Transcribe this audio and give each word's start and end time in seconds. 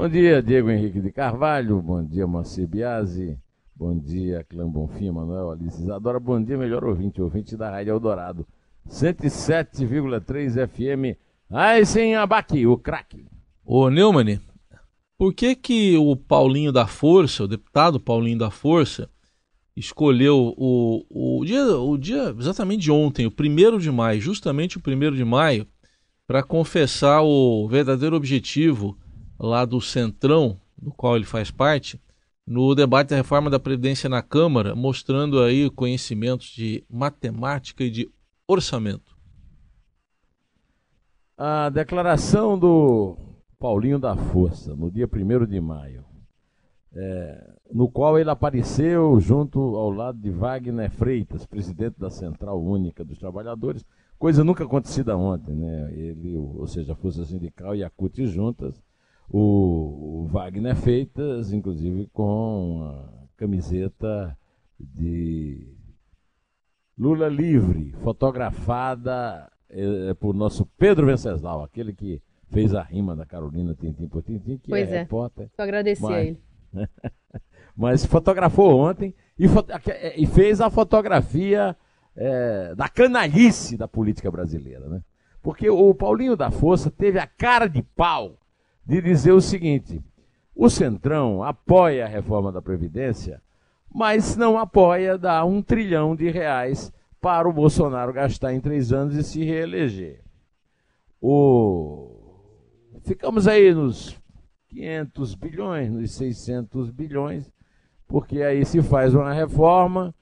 Bom 0.00 0.08
dia, 0.08 0.40
Diego 0.40 0.70
Henrique 0.70 1.00
de 1.00 1.10
Carvalho. 1.10 1.82
Bom 1.82 2.04
dia, 2.04 2.24
Moacir 2.24 2.68
Biasi. 2.68 3.36
Bom 3.74 3.98
dia, 3.98 4.46
Clã 4.48 4.64
Bonfim, 4.64 5.10
Manuel 5.10 5.50
Alice 5.50 5.82
Isadora. 5.82 6.20
Bom 6.20 6.40
dia, 6.40 6.56
melhor 6.56 6.84
ouvinte, 6.84 7.20
ouvinte 7.20 7.56
da 7.56 7.68
Rádio 7.68 7.90
Eldorado. 7.94 8.46
107,3 8.88 10.68
FM. 10.68 11.18
Aí 11.50 11.84
sem 11.84 12.14
abaqui, 12.14 12.64
o 12.64 12.78
craque. 12.78 13.26
Ô, 13.66 13.90
Neumann, 13.90 14.38
por 15.18 15.34
que 15.34 15.56
que 15.56 15.96
o 15.96 16.14
Paulinho 16.14 16.70
da 16.70 16.86
Força, 16.86 17.42
o 17.42 17.48
deputado 17.48 17.98
Paulinho 17.98 18.38
da 18.38 18.52
Força, 18.52 19.10
escolheu 19.76 20.54
o, 20.56 21.04
o, 21.10 21.44
dia, 21.44 21.76
o 21.76 21.98
dia 21.98 22.32
exatamente 22.38 22.82
de 22.82 22.92
ontem, 22.92 23.26
o 23.26 23.32
primeiro 23.32 23.80
de 23.80 23.90
maio, 23.90 24.20
justamente 24.20 24.78
o 24.78 24.80
primeiro 24.80 25.16
de 25.16 25.24
maio, 25.24 25.66
para 26.24 26.44
confessar 26.44 27.20
o 27.20 27.66
verdadeiro 27.66 28.14
objetivo 28.14 28.96
lá 29.38 29.64
do 29.64 29.80
Centrão, 29.80 30.60
do 30.76 30.90
qual 30.92 31.16
ele 31.16 31.24
faz 31.24 31.50
parte, 31.50 32.00
no 32.46 32.74
debate 32.74 33.10
da 33.10 33.16
reforma 33.16 33.50
da 33.50 33.60
Previdência 33.60 34.08
na 34.08 34.22
Câmara, 34.22 34.74
mostrando 34.74 35.40
aí 35.42 35.68
conhecimentos 35.70 36.48
de 36.48 36.82
matemática 36.88 37.84
e 37.84 37.90
de 37.90 38.10
orçamento. 38.46 39.16
A 41.36 41.68
declaração 41.68 42.58
do 42.58 43.16
Paulinho 43.58 43.98
da 43.98 44.16
Força, 44.16 44.74
no 44.74 44.90
dia 44.90 45.06
1 45.06 45.46
de 45.46 45.60
maio, 45.60 46.04
é, 46.94 47.54
no 47.72 47.88
qual 47.88 48.18
ele 48.18 48.30
apareceu 48.30 49.20
junto 49.20 49.60
ao 49.76 49.90
lado 49.90 50.18
de 50.18 50.30
Wagner 50.30 50.90
Freitas, 50.90 51.44
presidente 51.44 51.98
da 51.98 52.10
Central 52.10 52.60
Única 52.60 53.04
dos 53.04 53.18
Trabalhadores, 53.18 53.84
coisa 54.18 54.42
nunca 54.42 54.64
acontecida 54.64 55.16
ontem, 55.16 55.54
né? 55.54 55.92
Ele, 55.92 56.36
ou 56.36 56.66
seja, 56.66 56.94
a 56.94 56.96
Força 56.96 57.24
Sindical 57.24 57.76
e 57.76 57.84
a 57.84 57.90
CUT 57.90 58.26
juntas, 58.26 58.82
o, 59.30 60.26
Wagner 60.30 60.76
Feitas, 60.76 61.52
inclusive 61.52 62.08
com 62.12 62.82
a 62.84 63.26
camiseta 63.36 64.36
de 64.78 65.74
Lula 66.96 67.28
livre, 67.28 67.92
fotografada 68.02 69.50
é, 69.70 70.14
por 70.14 70.34
nosso 70.34 70.66
Pedro 70.76 71.06
Venceslau, 71.06 71.62
aquele 71.62 71.92
que 71.92 72.20
fez 72.50 72.74
a 72.74 72.82
rima 72.82 73.14
da 73.14 73.26
Carolina 73.26 73.74
Tintim 73.74 74.08
por 74.08 74.22
Tintim, 74.22 74.58
que 74.58 74.70
pois 74.70 74.90
é, 74.90 74.96
é. 74.96 74.98
repórter. 75.00 75.50
Eu 75.56 75.64
agradeci 75.64 76.02
mas, 76.02 76.12
a 76.12 76.20
ele. 76.24 76.40
mas 77.76 78.04
fotografou 78.04 78.78
ontem 78.78 79.14
e, 79.38 79.46
e 80.16 80.26
fez 80.26 80.60
a 80.60 80.70
fotografia 80.70 81.76
é, 82.16 82.74
da 82.74 82.88
canalice 82.88 83.76
da 83.76 83.86
política 83.86 84.30
brasileira, 84.30 84.88
né? 84.88 85.02
Porque 85.40 85.70
o 85.70 85.94
Paulinho 85.94 86.36
da 86.36 86.50
Força 86.50 86.90
teve 86.90 87.18
a 87.18 87.26
cara 87.26 87.68
de 87.68 87.82
pau 87.82 88.36
de 88.88 89.02
dizer 89.02 89.32
o 89.32 89.40
seguinte: 89.40 90.02
o 90.56 90.70
Centrão 90.70 91.42
apoia 91.42 92.06
a 92.06 92.08
reforma 92.08 92.50
da 92.50 92.62
Previdência, 92.62 93.42
mas 93.94 94.34
não 94.34 94.58
apoia 94.58 95.18
dar 95.18 95.44
um 95.44 95.60
trilhão 95.60 96.16
de 96.16 96.30
reais 96.30 96.90
para 97.20 97.46
o 97.46 97.52
Bolsonaro 97.52 98.12
gastar 98.12 98.54
em 98.54 98.60
três 98.60 98.90
anos 98.90 99.14
e 99.14 99.22
se 99.22 99.44
reeleger. 99.44 100.22
O... 101.20 102.14
Ficamos 103.02 103.46
aí 103.46 103.74
nos 103.74 104.18
500 104.68 105.34
bilhões, 105.34 105.92
nos 105.92 106.12
600 106.12 106.90
bilhões, 106.90 107.52
porque 108.06 108.42
aí 108.42 108.64
se 108.64 108.82
faz 108.82 109.14
uma 109.14 109.32
reforma, 109.32 110.14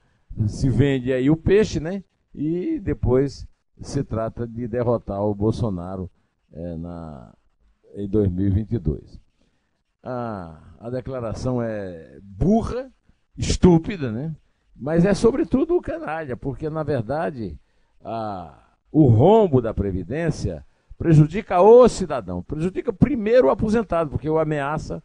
se 0.47 0.69
vende 0.69 1.13
aí 1.13 1.29
o 1.29 1.37
peixe, 1.37 1.79
né? 1.79 2.03
E 2.33 2.79
depois 2.79 3.47
se 3.79 4.03
trata 4.03 4.45
de 4.45 4.67
derrotar 4.67 5.21
o 5.21 5.33
Bolsonaro 5.33 6.09
é, 6.51 6.75
na, 6.75 7.33
em 7.97 8.07
2022. 8.07 9.19
A, 10.03 10.59
a 10.79 10.89
declaração 10.91 11.61
é 11.61 12.19
burra, 12.21 12.91
estúpida, 13.35 14.11
né? 14.11 14.35
Mas 14.75 15.03
é 15.03 15.13
sobretudo 15.15 15.75
o 15.75 15.81
canalha, 15.81 16.37
porque 16.37 16.69
na 16.69 16.83
verdade 16.83 17.59
a, 18.05 18.53
o 18.91 19.07
rombo 19.07 19.59
da 19.59 19.73
Previdência 19.73 20.63
prejudica 20.97 21.59
o 21.59 21.87
cidadão, 21.89 22.43
prejudica 22.43 22.93
primeiro 22.93 23.47
o 23.47 23.49
aposentado, 23.49 24.11
porque 24.11 24.29
o 24.29 24.37
ameaça 24.37 25.03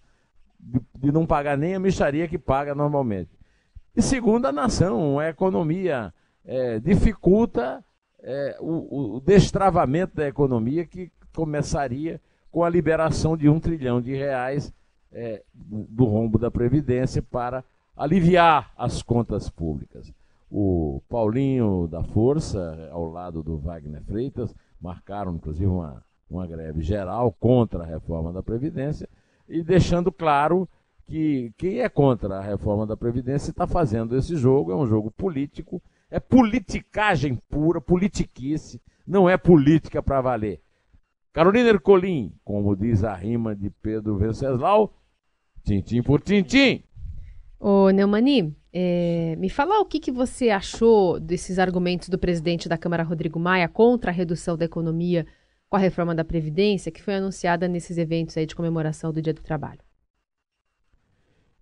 de, 0.60 0.80
de 0.98 1.10
não 1.10 1.26
pagar 1.26 1.56
nem 1.56 1.74
a 1.74 1.80
micharia 1.80 2.28
que 2.28 2.38
paga 2.38 2.74
normalmente. 2.74 3.30
E 3.96 4.02
segundo 4.02 4.46
a 4.46 4.52
nação, 4.52 5.18
a 5.18 5.28
economia 5.28 6.12
é, 6.44 6.78
dificulta 6.78 7.82
é, 8.22 8.56
o, 8.60 9.16
o 9.16 9.20
destravamento 9.20 10.16
da 10.16 10.28
economia 10.28 10.84
que 10.84 11.10
começaria 11.34 12.20
com 12.52 12.62
a 12.62 12.68
liberação 12.68 13.36
de 13.36 13.48
um 13.48 13.58
trilhão 13.58 14.00
de 14.00 14.14
reais 14.14 14.72
é, 15.10 15.42
do 15.54 16.04
rombo 16.04 16.38
da 16.38 16.50
Previdência 16.50 17.22
para 17.22 17.64
aliviar 17.96 18.70
as 18.76 19.02
contas 19.02 19.48
públicas. 19.48 20.12
O 20.50 21.02
Paulinho 21.08 21.88
da 21.88 22.04
Força, 22.04 22.90
ao 22.92 23.10
lado 23.10 23.42
do 23.42 23.56
Wagner 23.56 24.02
Freitas, 24.02 24.54
marcaram 24.78 25.34
inclusive 25.34 25.66
uma, 25.66 26.04
uma 26.28 26.46
greve 26.46 26.82
geral 26.82 27.32
contra 27.32 27.82
a 27.82 27.86
reforma 27.86 28.32
da 28.32 28.42
Previdência 28.42 29.08
e 29.48 29.62
deixando 29.62 30.12
claro 30.12 30.68
que 31.06 31.52
quem 31.56 31.80
é 31.80 31.88
contra 31.88 32.38
a 32.38 32.42
reforma 32.42 32.86
da 32.86 32.96
Previdência 32.96 33.50
está 33.50 33.66
fazendo 33.66 34.16
esse 34.16 34.36
jogo, 34.36 34.72
é 34.72 34.76
um 34.76 34.86
jogo 34.86 35.10
político, 35.10 35.82
é 36.10 36.20
politicagem 36.20 37.38
pura, 37.48 37.80
politiquice, 37.80 38.80
não 39.06 39.28
é 39.28 39.38
política 39.38 40.02
para 40.02 40.20
valer. 40.20 40.60
Carolina 41.32 41.70
Ercolim, 41.70 42.32
como 42.44 42.76
diz 42.76 43.04
a 43.04 43.14
rima 43.14 43.56
de 43.56 43.70
Pedro 43.70 44.18
Venceslau, 44.18 44.92
tintim 45.64 46.02
por 46.02 46.20
tintim. 46.20 46.84
Ô, 47.58 47.90
Neumani, 47.90 48.54
é, 48.72 49.34
me 49.38 49.48
fala 49.48 49.80
o 49.80 49.84
que, 49.86 50.00
que 50.00 50.10
você 50.10 50.50
achou 50.50 51.18
desses 51.18 51.58
argumentos 51.58 52.08
do 52.08 52.18
presidente 52.18 52.68
da 52.68 52.76
Câmara, 52.76 53.02
Rodrigo 53.02 53.38
Maia, 53.38 53.68
contra 53.68 54.10
a 54.10 54.14
redução 54.14 54.56
da 54.56 54.64
economia 54.64 55.26
com 55.70 55.76
a 55.76 55.78
reforma 55.78 56.14
da 56.14 56.24
Previdência, 56.24 56.92
que 56.92 57.02
foi 57.02 57.14
anunciada 57.14 57.66
nesses 57.66 57.96
eventos 57.96 58.36
aí 58.36 58.44
de 58.44 58.54
comemoração 58.54 59.10
do 59.10 59.22
Dia 59.22 59.32
do 59.32 59.40
Trabalho. 59.40 59.80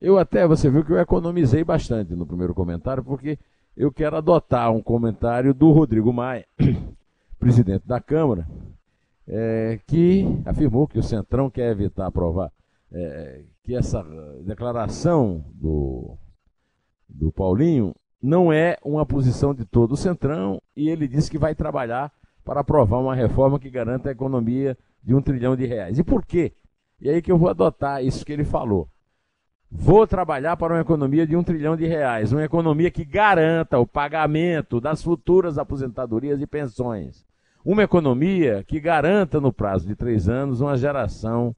Eu 0.00 0.18
até, 0.18 0.48
você 0.48 0.68
viu 0.68 0.84
que 0.84 0.90
eu 0.90 0.98
economizei 0.98 1.62
bastante 1.62 2.16
no 2.16 2.26
primeiro 2.26 2.54
comentário, 2.54 3.04
porque 3.04 3.38
eu 3.76 3.92
quero 3.92 4.16
adotar 4.16 4.72
um 4.72 4.82
comentário 4.82 5.54
do 5.54 5.70
Rodrigo 5.70 6.12
Maia, 6.12 6.44
presidente 7.38 7.86
da 7.86 8.00
Câmara, 8.00 8.48
é, 9.30 9.78
que 9.86 10.26
afirmou 10.44 10.88
que 10.88 10.98
o 10.98 11.02
Centrão 11.02 11.48
quer 11.48 11.70
evitar 11.70 12.06
aprovar, 12.06 12.50
é, 12.92 13.44
que 13.62 13.76
essa 13.76 14.04
declaração 14.44 15.44
do, 15.54 16.16
do 17.08 17.30
Paulinho 17.30 17.94
não 18.20 18.52
é 18.52 18.76
uma 18.84 19.06
posição 19.06 19.54
de 19.54 19.64
todo 19.64 19.92
o 19.92 19.96
Centrão 19.96 20.60
e 20.76 20.90
ele 20.90 21.06
disse 21.06 21.30
que 21.30 21.38
vai 21.38 21.54
trabalhar 21.54 22.12
para 22.44 22.60
aprovar 22.60 22.98
uma 22.98 23.14
reforma 23.14 23.60
que 23.60 23.70
garanta 23.70 24.08
a 24.08 24.12
economia 24.12 24.76
de 25.02 25.14
um 25.14 25.22
trilhão 25.22 25.54
de 25.54 25.64
reais. 25.64 25.98
E 25.98 26.02
por 26.02 26.24
quê? 26.24 26.52
E 27.00 27.08
aí 27.08 27.22
que 27.22 27.30
eu 27.30 27.38
vou 27.38 27.48
adotar 27.48 28.04
isso 28.04 28.26
que 28.26 28.32
ele 28.32 28.44
falou. 28.44 28.88
Vou 29.70 30.04
trabalhar 30.06 30.56
para 30.56 30.74
uma 30.74 30.80
economia 30.80 31.24
de 31.24 31.36
um 31.36 31.44
trilhão 31.44 31.76
de 31.76 31.86
reais, 31.86 32.32
uma 32.32 32.44
economia 32.44 32.90
que 32.90 33.04
garanta 33.04 33.78
o 33.78 33.86
pagamento 33.86 34.80
das 34.80 35.00
futuras 35.00 35.56
aposentadorias 35.56 36.40
e 36.40 36.46
pensões 36.46 37.29
uma 37.64 37.82
economia 37.82 38.64
que 38.66 38.80
garanta 38.80 39.40
no 39.40 39.52
prazo 39.52 39.86
de 39.86 39.94
três 39.94 40.28
anos 40.28 40.60
uma 40.60 40.76
geração 40.76 41.54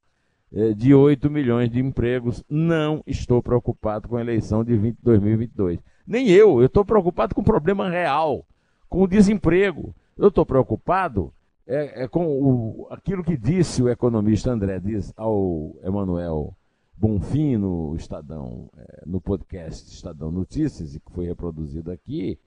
eh, 0.51 0.73
de 0.73 0.93
8 0.93 1.29
milhões 1.29 1.69
de 1.69 1.79
empregos. 1.79 2.43
Não 2.49 3.03
estou 3.07 3.41
preocupado 3.41 4.07
com 4.07 4.17
a 4.17 4.21
eleição 4.21 4.63
de 4.63 4.75
20, 4.75 4.97
2022. 5.01 5.79
Nem 6.05 6.29
eu, 6.29 6.59
eu 6.59 6.65
estou 6.65 6.83
preocupado 6.83 7.33
com 7.33 7.41
o 7.41 7.45
problema 7.45 7.89
real, 7.89 8.45
com 8.89 9.01
o 9.01 9.07
desemprego. 9.07 9.95
Eu 10.17 10.27
estou 10.27 10.45
preocupado 10.45 11.33
é, 11.65 12.03
é 12.03 12.07
com 12.07 12.25
o, 12.25 12.87
aquilo 12.91 13.23
que 13.23 13.37
disse 13.37 13.81
o 13.81 13.89
economista 13.89 14.51
André 14.51 14.79
diz 14.79 15.13
ao 15.15 15.75
Emanuel 15.81 16.53
Bonfim 16.95 17.57
no 17.57 17.95
Estadão, 17.95 18.69
é, 18.77 19.03
no 19.05 19.19
podcast 19.19 19.89
Estadão 19.89 20.31
Notícias, 20.31 20.93
e 20.93 20.99
que 20.99 21.11
foi 21.11 21.25
reproduzido 21.25 21.91
aqui, 21.91 22.37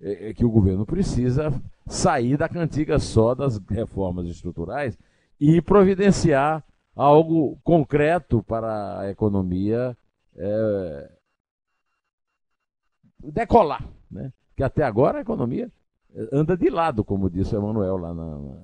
é, 0.00 0.30
é 0.30 0.34
que 0.34 0.44
o 0.44 0.50
governo 0.50 0.84
precisa 0.84 1.52
sair 1.86 2.36
da 2.36 2.48
cantiga 2.48 2.98
só 2.98 3.34
das 3.34 3.58
reformas 3.68 4.26
estruturais 4.26 4.98
e 5.40 5.60
providenciar 5.60 6.64
algo 6.94 7.58
concreto 7.62 8.42
para 8.42 9.00
a 9.00 9.10
economia 9.10 9.96
é, 10.36 11.12
decolar, 13.22 13.86
né? 14.10 14.32
que 14.56 14.62
até 14.62 14.82
agora 14.84 15.18
a 15.18 15.22
economia 15.22 15.70
anda 16.32 16.56
de 16.56 16.70
lado, 16.70 17.04
como 17.04 17.28
disse 17.28 17.54
o 17.54 17.58
Emanuel 17.58 17.96
lá 17.96 18.14
na, 18.14 18.38
na, 18.38 18.56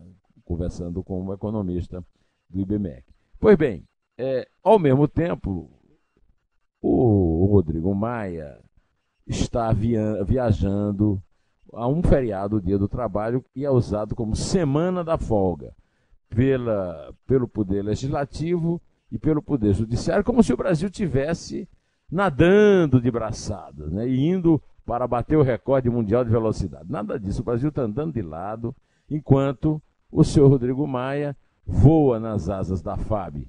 conversando 0.45 1.03
com 1.03 1.23
um 1.23 1.33
economista 1.33 2.05
do 2.49 2.61
IBMEC. 2.61 3.05
Pois 3.39 3.57
bem, 3.57 3.85
é, 4.17 4.49
ao 4.63 4.79
mesmo 4.79 5.09
tempo, 5.09 5.71
o 6.81 7.47
Rodrigo 7.47 7.95
Maia 7.95 8.61
está 9.27 9.73
via 9.73 10.23
viajando 10.25 11.23
a 11.73 11.87
um 11.89 12.03
feriado, 12.03 12.57
o 12.57 12.61
Dia 12.61 12.79
do 12.79 12.89
Trabalho, 12.89 13.45
e 13.55 13.65
é 13.65 13.71
usado 13.71 14.15
como 14.15 14.37
Semana 14.37 15.03
da 15.05 15.19
Folga 15.19 15.73
pela, 16.29 17.13
pelo 17.27 17.49
Poder 17.49 17.83
Legislativo 17.83 18.81
e 19.11 19.19
pelo 19.19 19.43
Poder 19.43 19.73
Judiciário, 19.75 20.25
como 20.25 20.43
se 20.43 20.53
o 20.53 20.57
Brasil 20.57 20.89
tivesse 20.91 21.69
nadando 22.11 23.01
de 23.01 23.11
braçadas, 23.11 23.93
né, 23.93 24.09
e 24.09 24.29
indo 24.29 24.63
para 24.85 25.07
bater 25.07 25.37
o 25.37 25.43
recorde 25.43 25.89
mundial 25.89 26.25
de 26.25 26.31
velocidade. 26.31 26.91
Nada 26.91 27.19
disso. 27.19 27.43
O 27.43 27.45
Brasil 27.45 27.69
está 27.69 27.83
andando 27.83 28.15
de 28.15 28.23
lado, 28.23 28.75
enquanto 29.09 29.81
o 30.11 30.25
senhor 30.25 30.49
Rodrigo 30.49 30.87
Maia 30.87 31.37
voa 31.65 32.19
nas 32.19 32.49
asas 32.49 32.83
da 32.83 32.97
FAB 32.97 33.47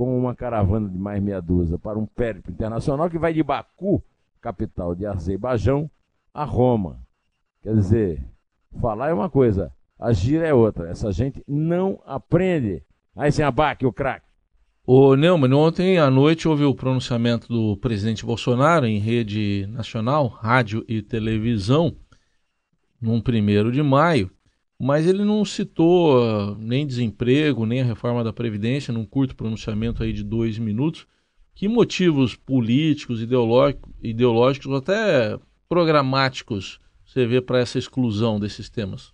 com 0.00 0.18
uma 0.18 0.34
caravana 0.34 0.88
de 0.88 0.96
mais 0.96 1.22
meia 1.22 1.42
dúzia 1.42 1.76
para 1.76 1.98
um 1.98 2.06
périplo 2.06 2.50
internacional 2.50 3.10
que 3.10 3.18
vai 3.18 3.34
de 3.34 3.42
Baku, 3.42 4.02
capital 4.40 4.94
de 4.94 5.04
Azerbaijão, 5.04 5.90
a 6.32 6.42
Roma. 6.42 6.98
Quer 7.62 7.74
dizer, 7.74 8.24
falar 8.80 9.10
é 9.10 9.12
uma 9.12 9.28
coisa, 9.28 9.72
agir 9.98 10.40
é 10.42 10.54
outra. 10.54 10.88
Essa 10.88 11.12
gente 11.12 11.42
não 11.46 12.00
aprende. 12.06 12.82
Aí 13.14 13.30
sem 13.30 13.44
abaque 13.44 13.84
o 13.84 13.92
craque. 13.92 14.26
Ô 14.86 15.14
Neumann, 15.14 15.52
ontem 15.52 15.98
à 15.98 16.10
noite 16.10 16.48
houve 16.48 16.64
o 16.64 16.74
pronunciamento 16.74 17.46
do 17.48 17.76
presidente 17.76 18.24
Bolsonaro 18.24 18.86
em 18.86 18.98
rede 18.98 19.66
nacional, 19.68 20.26
rádio 20.26 20.84
e 20.88 21.02
televisão, 21.02 21.94
num 23.00 23.20
primeiro 23.20 23.70
de 23.70 23.82
maio, 23.82 24.30
mas 24.78 25.06
ele 25.06 25.22
não 25.22 25.44
citou 25.44 26.16
uh, 26.16 26.54
nem 26.56 26.86
desemprego, 26.86 27.66
nem 27.66 27.82
a 27.82 27.84
reforma 27.84 28.24
da 28.24 28.32
Previdência, 28.32 28.92
num 28.92 29.04
curto 29.04 29.36
pronunciamento 29.36 30.02
aí 30.02 30.12
de 30.12 30.24
dois 30.24 30.58
minutos. 30.58 31.06
Que 31.54 31.68
motivos 31.68 32.34
políticos, 32.34 33.20
ideológicos, 33.20 33.92
ideológicos 34.02 34.72
até 34.72 35.38
programáticos 35.68 36.80
você 37.10 37.26
vê 37.26 37.40
para 37.40 37.58
essa 37.58 37.76
exclusão 37.76 38.38
desses 38.38 38.70
temas? 38.70 39.12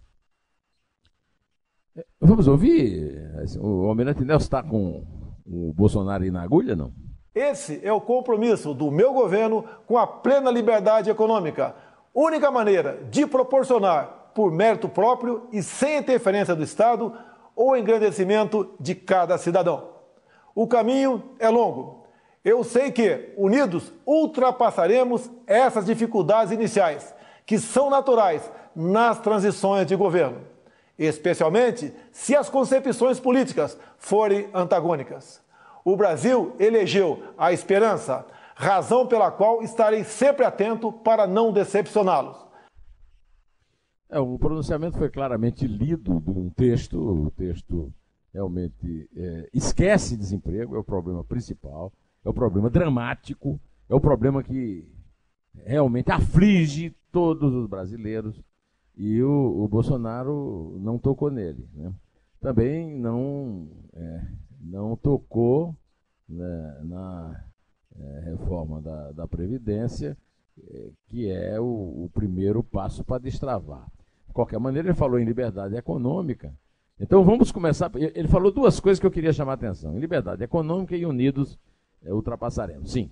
Vamos 2.20 2.46
ouvir. 2.46 3.22
O 3.58 3.86
Almirante 3.86 4.22
Nelson 4.22 4.44
está 4.44 4.62
com 4.62 5.06
o 5.46 5.72
Bolsonaro 5.72 6.22
aí 6.22 6.30
na 6.30 6.42
agulha, 6.42 6.76
não? 6.76 6.92
Esse 7.34 7.80
é 7.82 7.90
o 7.90 8.00
compromisso 8.00 8.74
do 8.74 8.90
meu 8.90 9.14
governo 9.14 9.64
com 9.86 9.96
a 9.96 10.06
plena 10.06 10.50
liberdade 10.50 11.08
econômica. 11.08 11.74
Única 12.14 12.50
maneira 12.50 13.02
de 13.10 13.26
proporcionar 13.26 14.32
por 14.34 14.52
mérito 14.52 14.90
próprio 14.90 15.48
e 15.50 15.62
sem 15.62 15.98
interferência 15.98 16.54
do 16.54 16.62
Estado 16.62 17.14
ou 17.54 17.74
engrandecimento 17.74 18.74
de 18.78 18.94
cada 18.94 19.38
cidadão. 19.38 19.88
O 20.54 20.66
caminho 20.66 21.22
é 21.38 21.48
longo. 21.48 22.04
Eu 22.44 22.62
sei 22.62 22.92
que, 22.92 23.32
unidos, 23.38 23.90
ultrapassaremos 24.04 25.30
essas 25.46 25.86
dificuldades 25.86 26.52
iniciais, 26.52 27.15
que 27.46 27.58
são 27.58 27.88
naturais 27.88 28.50
nas 28.74 29.20
transições 29.20 29.86
de 29.86 29.94
governo, 29.94 30.40
especialmente 30.98 31.94
se 32.10 32.34
as 32.34 32.50
concepções 32.50 33.20
políticas 33.20 33.78
forem 33.96 34.50
antagônicas. 34.52 35.40
O 35.84 35.96
Brasil 35.96 36.54
elegeu 36.58 37.22
a 37.38 37.52
esperança, 37.52 38.26
razão 38.56 39.06
pela 39.06 39.30
qual 39.30 39.62
estarei 39.62 40.02
sempre 40.02 40.44
atento 40.44 40.90
para 40.90 41.26
não 41.26 41.52
decepcioná-los. 41.52 42.44
É, 44.10 44.18
o 44.18 44.38
pronunciamento 44.38 44.98
foi 44.98 45.08
claramente 45.08 45.66
lido 45.66 46.20
de 46.20 46.30
um 46.30 46.50
texto, 46.50 46.98
o 46.98 47.30
texto 47.30 47.92
realmente 48.32 49.08
é, 49.16 49.48
esquece 49.52 50.16
desemprego, 50.16 50.76
é 50.76 50.78
o 50.78 50.84
problema 50.84 51.24
principal, 51.24 51.92
é 52.24 52.28
o 52.28 52.34
problema 52.34 52.68
dramático, 52.68 53.60
é 53.88 53.94
o 53.94 54.00
problema 54.00 54.42
que 54.42 54.84
realmente 55.64 56.10
aflige 56.10 56.94
todos 57.10 57.54
os 57.54 57.66
brasileiros 57.66 58.40
e 58.96 59.22
o, 59.22 59.64
o 59.64 59.68
Bolsonaro 59.68 60.78
não 60.80 60.98
tocou 60.98 61.30
nele. 61.30 61.68
Né? 61.74 61.92
Também 62.40 62.98
não, 62.98 63.68
é, 63.94 64.22
não 64.60 64.96
tocou 64.96 65.74
né, 66.28 66.80
na 66.84 67.44
é, 67.98 68.20
reforma 68.30 68.80
da, 68.80 69.12
da 69.12 69.28
Previdência, 69.28 70.16
é, 70.70 70.88
que 71.08 71.30
é 71.30 71.60
o, 71.60 71.64
o 72.04 72.10
primeiro 72.12 72.62
passo 72.62 73.04
para 73.04 73.18
destravar 73.22 73.86
qualquer 74.36 74.60
maneira, 74.60 74.88
ele 74.88 74.94
falou 74.94 75.18
em 75.18 75.24
liberdade 75.24 75.74
econômica. 75.74 76.52
Então 77.00 77.24
vamos 77.24 77.50
começar. 77.50 77.90
Ele 77.94 78.28
falou 78.28 78.52
duas 78.52 78.78
coisas 78.78 79.00
que 79.00 79.06
eu 79.06 79.10
queria 79.10 79.32
chamar 79.32 79.52
a 79.52 79.54
atenção: 79.54 79.96
em 79.96 79.98
liberdade 79.98 80.44
econômica 80.44 80.94
e 80.94 81.06
unidos 81.06 81.58
é, 82.04 82.12
ultrapassaremos. 82.12 82.92
Sim. 82.92 83.10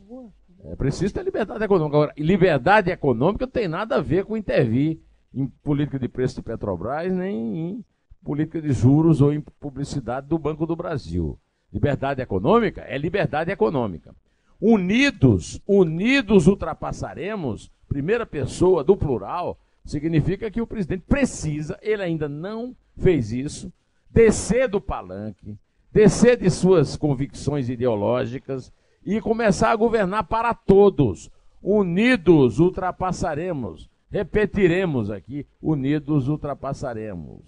É 0.64 0.76
preciso 0.76 1.12
ter 1.12 1.22
liberdade 1.22 1.62
econômica. 1.62 1.96
Agora, 1.96 2.14
liberdade 2.16 2.90
econômica 2.90 3.46
tem 3.46 3.68
nada 3.68 3.96
a 3.96 4.00
ver 4.00 4.24
com 4.24 4.36
intervir 4.36 4.98
em 5.32 5.46
política 5.46 5.98
de 5.98 6.08
preço 6.08 6.36
de 6.36 6.42
Petrobras, 6.42 7.12
nem 7.12 7.58
em 7.58 7.84
política 8.24 8.60
de 8.62 8.72
juros 8.72 9.20
ou 9.20 9.32
em 9.32 9.40
publicidade 9.40 10.26
do 10.26 10.38
Banco 10.38 10.66
do 10.66 10.74
Brasil. 10.74 11.38
Liberdade 11.72 12.22
econômica 12.22 12.82
é 12.82 12.96
liberdade 12.96 13.50
econômica. 13.50 14.14
Unidos, 14.60 15.60
unidos 15.66 16.46
ultrapassaremos, 16.46 17.70
primeira 17.88 18.24
pessoa 18.24 18.82
do 18.82 18.96
plural, 18.96 19.58
Significa 19.84 20.50
que 20.50 20.62
o 20.62 20.66
presidente 20.66 21.04
precisa, 21.06 21.78
ele 21.82 22.02
ainda 22.02 22.26
não 22.26 22.74
fez 22.96 23.32
isso, 23.32 23.70
descer 24.08 24.66
do 24.66 24.80
palanque, 24.80 25.58
descer 25.92 26.38
de 26.38 26.48
suas 26.48 26.96
convicções 26.96 27.68
ideológicas 27.68 28.72
e 29.04 29.20
começar 29.20 29.70
a 29.70 29.76
governar 29.76 30.24
para 30.24 30.54
todos. 30.54 31.30
Unidos 31.62 32.58
ultrapassaremos. 32.58 33.88
Repetiremos 34.10 35.10
aqui: 35.10 35.46
unidos 35.60 36.28
ultrapassaremos. 36.28 37.42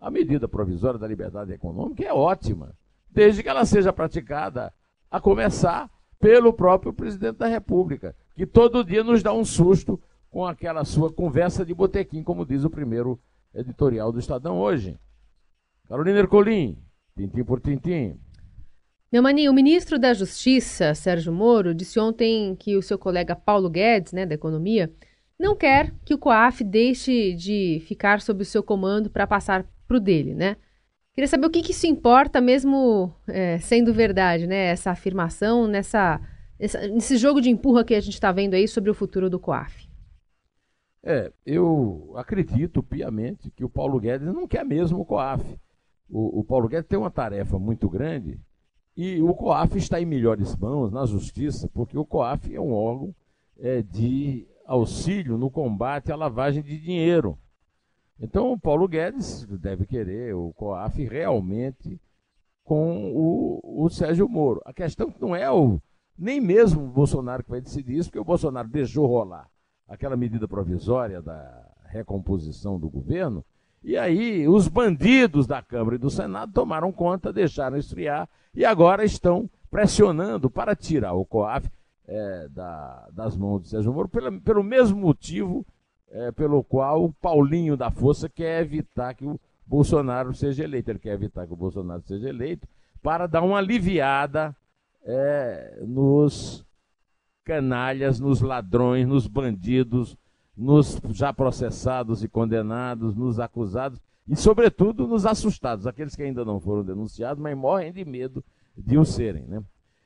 A 0.00 0.10
medida 0.10 0.46
provisória 0.46 0.98
da 0.98 1.06
liberdade 1.06 1.52
econômica 1.52 2.04
é 2.04 2.12
ótima, 2.12 2.74
desde 3.10 3.42
que 3.42 3.48
ela 3.48 3.64
seja 3.64 3.92
praticada, 3.92 4.72
a 5.10 5.20
começar 5.20 5.90
pelo 6.18 6.52
próprio 6.52 6.92
presidente 6.92 7.38
da 7.38 7.46
República, 7.46 8.14
que 8.34 8.46
todo 8.46 8.84
dia 8.84 9.02
nos 9.02 9.22
dá 9.22 9.32
um 9.32 9.44
susto 9.44 10.00
com 10.30 10.44
aquela 10.44 10.84
sua 10.84 11.12
conversa 11.12 11.64
de 11.64 11.74
botequim, 11.74 12.22
como 12.22 12.44
diz 12.44 12.64
o 12.64 12.70
primeiro 12.70 13.18
editorial 13.54 14.12
do 14.12 14.18
Estadão 14.18 14.58
hoje. 14.58 14.98
Carolina 15.88 16.18
Ercolim, 16.18 16.78
tintim 17.16 17.44
por 17.44 17.60
tintim. 17.60 18.18
Neumani, 19.16 19.48
o 19.48 19.54
ministro 19.54 19.98
da 19.98 20.12
Justiça, 20.12 20.94
Sérgio 20.94 21.32
Moro, 21.32 21.74
disse 21.74 21.98
ontem 21.98 22.54
que 22.54 22.76
o 22.76 22.82
seu 22.82 22.98
colega 22.98 23.34
Paulo 23.34 23.70
Guedes, 23.70 24.12
né, 24.12 24.26
da 24.26 24.34
Economia, 24.34 24.92
não 25.40 25.56
quer 25.56 25.94
que 26.04 26.12
o 26.12 26.18
COAF 26.18 26.62
deixe 26.62 27.32
de 27.32 27.82
ficar 27.86 28.20
sob 28.20 28.42
o 28.42 28.44
seu 28.44 28.62
comando 28.62 29.08
para 29.08 29.26
passar 29.26 29.64
para 29.88 29.96
o 29.96 30.00
dele, 30.00 30.34
né? 30.34 30.58
Queria 31.14 31.28
saber 31.28 31.46
o 31.46 31.50
que, 31.50 31.62
que 31.62 31.70
isso 31.70 31.86
importa, 31.86 32.42
mesmo 32.42 33.10
é, 33.26 33.58
sendo 33.58 33.90
verdade, 33.90 34.46
né? 34.46 34.66
Essa 34.66 34.90
afirmação, 34.90 35.66
nessa, 35.66 36.20
essa, 36.58 36.86
nesse 36.86 37.16
jogo 37.16 37.40
de 37.40 37.48
empurra 37.48 37.84
que 37.84 37.94
a 37.94 38.00
gente 38.00 38.12
está 38.12 38.30
vendo 38.30 38.52
aí 38.52 38.68
sobre 38.68 38.90
o 38.90 38.94
futuro 38.94 39.30
do 39.30 39.40
COAF. 39.40 39.88
É, 41.02 41.32
eu 41.46 42.12
acredito 42.16 42.82
piamente 42.82 43.50
que 43.50 43.64
o 43.64 43.70
Paulo 43.70 43.98
Guedes 43.98 44.26
não 44.26 44.46
quer 44.46 44.62
mesmo 44.62 45.00
o 45.00 45.06
COAF. 45.06 45.58
O, 46.06 46.40
o, 46.40 46.44
Paulo 46.44 46.68
Guedes 46.68 46.86
tem 46.86 46.98
uma 46.98 47.10
tarefa 47.10 47.58
muito 47.58 47.88
grande 47.88 48.38
e 48.96 49.20
o 49.20 49.34
COAF 49.34 49.76
está 49.76 50.00
em 50.00 50.06
melhores 50.06 50.56
mãos 50.56 50.90
na 50.90 51.04
justiça, 51.04 51.68
porque 51.74 51.98
o 51.98 52.04
COAF 52.04 52.54
é 52.54 52.60
um 52.60 52.72
órgão 52.72 53.14
é, 53.58 53.82
de 53.82 54.46
auxílio 54.64 55.36
no 55.36 55.50
combate 55.50 56.10
à 56.10 56.16
lavagem 56.16 56.62
de 56.62 56.78
dinheiro. 56.78 57.38
Então 58.18 58.52
o 58.52 58.58
Paulo 58.58 58.88
Guedes 58.88 59.44
deve 59.46 59.84
querer 59.84 60.34
o 60.34 60.52
COAF 60.54 61.04
realmente 61.04 62.00
com 62.64 63.12
o, 63.14 63.84
o 63.84 63.88
Sérgio 63.90 64.28
Moro. 64.28 64.62
A 64.64 64.72
questão 64.72 65.12
não 65.20 65.36
é 65.36 65.50
o 65.50 65.80
nem 66.18 66.40
mesmo 66.40 66.82
o 66.82 66.88
Bolsonaro 66.88 67.44
que 67.44 67.50
vai 67.50 67.60
decidir 67.60 67.98
isso, 67.98 68.08
porque 68.08 68.18
o 68.18 68.24
Bolsonaro 68.24 68.68
deixou 68.68 69.06
rolar 69.06 69.50
aquela 69.86 70.16
medida 70.16 70.48
provisória 70.48 71.20
da 71.20 71.70
recomposição 71.84 72.78
do 72.78 72.88
governo, 72.88 73.44
e 73.82 73.96
aí 73.96 74.48
os 74.48 74.68
bandidos 74.68 75.46
da 75.46 75.62
Câmara 75.62 75.96
e 75.96 75.98
do 75.98 76.10
Senado 76.10 76.52
tomaram 76.52 76.92
conta, 76.92 77.32
deixaram 77.32 77.76
esfriar 77.76 78.28
e 78.54 78.64
agora 78.64 79.04
estão 79.04 79.48
pressionando 79.70 80.50
para 80.50 80.74
tirar 80.74 81.14
o 81.14 81.24
COAF 81.24 81.70
é, 82.06 82.48
da, 82.48 83.08
das 83.12 83.36
mãos 83.36 83.62
do 83.62 83.68
Sérgio 83.68 83.92
Moro 83.92 84.08
pelo, 84.08 84.40
pelo 84.40 84.62
mesmo 84.62 84.98
motivo 84.98 85.66
é, 86.10 86.32
pelo 86.32 86.62
qual 86.62 87.04
o 87.04 87.12
Paulinho 87.12 87.76
da 87.76 87.90
Força 87.90 88.28
quer 88.28 88.62
evitar 88.62 89.14
que 89.14 89.26
o 89.26 89.40
Bolsonaro 89.66 90.34
seja 90.34 90.64
eleito. 90.64 90.90
Ele 90.90 90.98
quer 90.98 91.12
evitar 91.12 91.46
que 91.46 91.52
o 91.52 91.56
Bolsonaro 91.56 92.02
seja 92.06 92.28
eleito 92.28 92.66
para 93.02 93.26
dar 93.26 93.42
uma 93.42 93.58
aliviada 93.58 94.54
é, 95.04 95.82
nos 95.86 96.64
canalhas, 97.44 98.18
nos 98.18 98.40
ladrões, 98.40 99.06
nos 99.06 99.26
bandidos, 99.26 100.16
nos 100.56 100.98
já 101.10 101.32
processados 101.32 102.24
e 102.24 102.28
condenados, 102.28 103.14
nos 103.14 103.38
acusados 103.38 104.00
e, 104.28 104.34
sobretudo, 104.34 105.06
nos 105.06 105.24
assustados, 105.26 105.86
aqueles 105.86 106.16
que 106.16 106.22
ainda 106.22 106.44
não 106.44 106.58
foram 106.58 106.82
denunciados, 106.82 107.40
mas 107.40 107.56
morrem 107.56 107.92
de 107.92 108.04
medo 108.04 108.44
de 108.76 108.98
o 108.98 109.04
serem. 109.04 109.44
Né? 109.44 109.62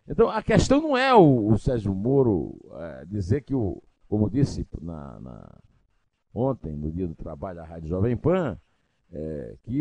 Então, 0.06 0.28
a 0.28 0.42
questão 0.42 0.80
não 0.80 0.96
é 0.96 1.14
o, 1.14 1.48
o 1.48 1.58
Sérgio 1.58 1.94
Moro 1.94 2.58
é, 2.74 3.04
dizer 3.06 3.42
que, 3.42 3.54
o, 3.54 3.82
como 4.08 4.28
disse 4.28 4.66
na, 4.82 5.20
na, 5.20 5.58
ontem, 6.34 6.76
no 6.76 6.90
dia 6.92 7.06
do 7.06 7.14
trabalho, 7.14 7.60
a 7.60 7.64
Rádio 7.64 7.88
Jovem 7.88 8.16
Pan, 8.16 8.58
é, 9.12 9.54
que, 9.62 9.80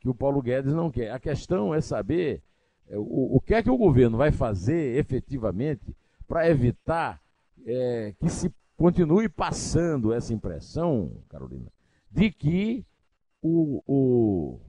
que 0.00 0.08
o 0.08 0.14
Paulo 0.14 0.40
Guedes 0.40 0.72
não 0.72 0.90
quer. 0.90 1.10
A 1.10 1.18
questão 1.18 1.74
é 1.74 1.80
saber 1.80 2.42
é, 2.88 2.96
o, 2.96 3.36
o 3.36 3.40
que 3.40 3.54
é 3.54 3.62
que 3.62 3.70
o 3.70 3.76
governo 3.76 4.16
vai 4.16 4.30
fazer 4.30 4.96
efetivamente 4.98 5.94
para 6.28 6.48
evitar 6.48 7.20
é, 7.66 8.14
que 8.20 8.28
se 8.28 8.52
continue 8.76 9.28
passando 9.28 10.12
essa 10.12 10.32
impressão, 10.32 11.12
Carolina, 11.28 11.70
de 12.10 12.30
que 12.30 12.84
o, 13.42 13.82
o, 13.86 14.60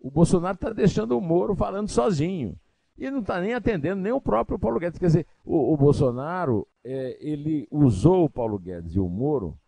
o 0.00 0.10
Bolsonaro 0.10 0.54
está 0.54 0.72
deixando 0.72 1.16
o 1.16 1.20
Moro 1.20 1.54
falando 1.54 1.88
sozinho. 1.88 2.58
E 2.96 3.10
não 3.10 3.20
está 3.20 3.40
nem 3.40 3.54
atendendo 3.54 4.00
nem 4.00 4.12
o 4.12 4.20
próprio 4.20 4.58
Paulo 4.58 4.78
Guedes. 4.78 4.98
Quer 4.98 5.06
dizer, 5.06 5.26
o, 5.44 5.72
o 5.72 5.76
Bolsonaro, 5.76 6.66
é, 6.84 7.18
ele 7.20 7.66
usou 7.70 8.24
o 8.24 8.30
Paulo 8.30 8.58
Guedes 8.58 8.94
e 8.94 9.00
o 9.00 9.08
Moro 9.08 9.58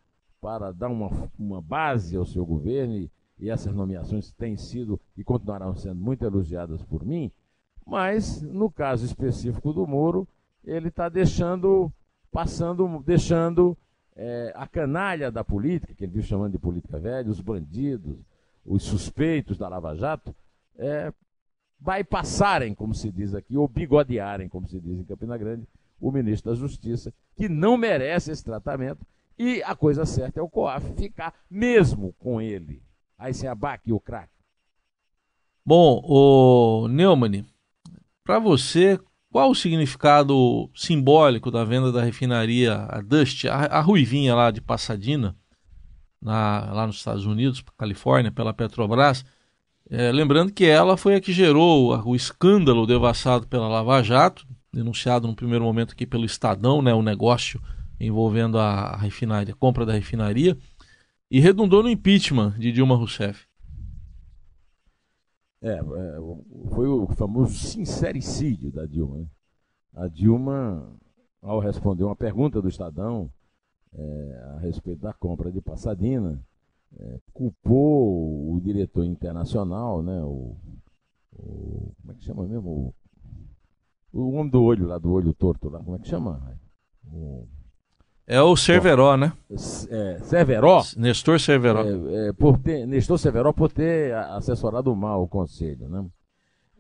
para 0.41 0.71
dar 0.71 0.89
uma, 0.89 1.11
uma 1.37 1.61
base 1.61 2.17
ao 2.17 2.25
seu 2.25 2.47
governo, 2.47 2.95
e, 2.95 3.11
e 3.39 3.51
essas 3.51 3.75
nomeações 3.75 4.31
têm 4.33 4.57
sido 4.57 5.01
e 5.17 5.25
continuarão 5.25 5.75
sendo 5.75 6.01
muito 6.01 6.25
elogiadas 6.25 6.83
por 6.85 7.05
mim, 7.05 7.33
mas 7.85 8.43
no 8.43 8.71
caso 8.71 9.05
específico 9.05 9.73
do 9.73 9.87
Moro, 9.87 10.27
ele 10.65 10.89
está 10.89 11.09
deixando, 11.09 11.91
passando, 12.37 13.03
deixando 13.03 13.75
é, 14.15 14.53
a 14.55 14.67
canalha 14.67 15.31
da 15.31 15.43
política, 15.43 15.95
que 15.95 16.05
ele 16.05 16.13
viu 16.13 16.23
chamando 16.23 16.53
de 16.53 16.59
política 16.59 16.99
velha, 16.99 17.31
os 17.31 17.41
bandidos, 17.41 18.15
os 18.63 18.83
suspeitos 18.83 19.57
da 19.57 19.67
Lava 19.67 19.97
Jato, 19.97 20.37
é, 20.77 21.11
vai 21.81 22.05
passarem, 22.05 22.75
como 22.75 22.95
se 22.95 23.11
diz 23.11 23.35
aqui, 23.35 23.57
ou 23.57 23.67
bigodearem, 23.67 24.51
como 24.51 24.69
se 24.69 24.79
diz 24.79 24.99
em 24.99 25.05
Campina 25.05 25.39
Grande, 25.39 25.67
o 25.99 26.13
ministro 26.13 26.51
da 26.51 26.59
Justiça, 26.59 27.11
que 27.35 27.49
não 27.49 27.79
merece 27.79 28.31
esse 28.31 28.45
tratamento, 28.45 29.01
e 29.39 29.63
a 29.63 29.75
coisa 29.75 30.05
certa 30.05 30.39
é 30.39 30.43
o 30.43 30.49
COAF 30.51 30.93
ficar 30.93 31.33
mesmo 31.49 32.13
com 32.19 32.39
ele. 32.39 32.83
Aí 33.17 33.33
se 33.33 33.47
abaque 33.47 33.95
o 33.95 33.99
craque. 33.99 34.37
Bom, 35.65 36.03
o 36.05 36.87
Neumann, 36.87 37.47
para 38.23 38.39
você, 38.39 39.01
qual 39.31 39.51
o 39.51 39.55
significado 39.55 40.71
simbólico 40.75 41.51
da 41.51 41.65
venda 41.65 41.93
da 41.93 42.03
refinaria 42.03 42.87
a 42.89 43.01
Dust, 43.01 43.47
a, 43.47 43.67
a 43.67 43.81
Ruivinha 43.81 44.35
lá 44.35 44.51
de 44.51 44.61
Pasadena, 44.61 45.37
na, 46.21 46.73
lá 46.73 46.87
nos 46.87 46.97
Estados 46.97 47.27
Unidos, 47.27 47.63
Califórnia, 47.77 48.33
pela 48.33 48.55
Petrobras? 48.55 49.25
É, 49.89 50.11
lembrando 50.11 50.53
que 50.53 50.65
ela 50.65 50.97
foi 50.97 51.15
a 51.15 51.21
que 51.21 51.33
gerou 51.33 52.03
o 52.05 52.17
escândalo 52.17 52.87
devassado 52.87 53.47
pela 53.47 53.69
Lava 53.69 54.03
Jato, 54.03 54.47
denunciado 54.73 55.29
no 55.29 55.37
primeiro 55.37 55.65
momento 55.65 55.93
aqui 55.93 56.05
pelo 56.05 56.25
Estadão, 56.25 56.83
né, 56.83 56.93
o 56.93 57.03
negócio 57.03 57.61
envolvendo 57.99 58.59
a 58.59 58.97
refinaria, 58.97 59.55
a 59.55 59.57
compra 59.57 59.87
da 59.87 59.93
refinaria, 59.93 60.57
e 61.31 61.41
redundou 61.41 61.83
no 61.83 61.89
impeachment 61.89 62.55
de 62.59 62.73
Dilma 62.73 62.97
Rousseff. 62.97 63.46
É, 65.67 65.79
é, 65.79 66.71
foi 66.73 66.87
o 66.87 67.09
famoso 67.09 67.55
sincericídio 67.55 68.71
da 68.71 68.87
Dilma. 68.87 69.19
Né? 69.19 69.27
A 69.95 70.07
Dilma, 70.07 70.97
ao 71.43 71.59
responder 71.59 72.05
uma 72.05 72.15
pergunta 72.15 72.63
do 72.63 72.69
Estadão 72.69 73.29
é, 73.93 74.53
a 74.55 74.59
respeito 74.61 75.01
da 75.01 75.13
compra 75.13 75.51
de 75.51 75.61
Passadina, 75.61 76.41
é, 76.97 77.19
culpou 77.33 78.55
o 78.55 78.61
diretor 78.61 79.05
internacional, 79.05 80.05
né, 80.05 80.23
o, 80.23 80.57
o, 81.33 81.93
como 82.01 82.13
é 82.13 82.15
que 82.15 82.25
chama 82.25 82.47
mesmo? 82.47 82.95
O, 84.13 84.21
o 84.21 84.35
homem 84.35 84.51
do 84.51 84.63
olho 84.63 84.87
lá, 84.87 84.99
do 84.99 85.11
olho 85.11 85.35
torto 85.35 85.69
lá, 85.69 85.83
como 85.83 85.97
é 85.97 85.99
que 85.99 86.07
chama? 86.07 86.57
O, 87.13 87.49
é 88.27 88.43
o 88.43 88.57
Cerveró, 88.57 89.17
né? 89.17 89.33
É, 89.89 90.19
Cerveró? 90.25 90.83
Nestor 90.97 91.39
Cerveró. 91.39 91.83
É, 91.83 92.29
é, 92.29 92.33
por 92.33 92.59
ter, 92.59 92.87
Nestor 92.87 93.19
Cerveró 93.19 93.53
por 93.53 93.71
ter 93.71 94.13
assessorado 94.15 94.95
mal 94.97 95.23
o 95.23 95.29
conselho, 95.29 95.89
né? 95.89 96.05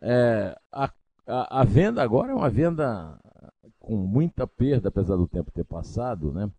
É, 0.02 0.56
a, 0.72 0.90
a, 1.26 1.60
a, 1.60 1.64
venda 1.64 2.02
agora 2.02 2.32
é 2.32 2.34
uma 2.34 2.50
venda 2.50 3.18
com 3.78 3.96
muita 3.96 4.46
perda, 4.46 4.88
apesar 4.88 5.16
do 5.16 5.28
tempo 5.28 5.50
ter 5.52 5.64
passado, 5.64 6.32
né? 6.32 6.50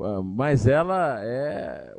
Ah, 0.00 0.22
mas 0.22 0.66
ela 0.66 1.22
é, 1.22 1.94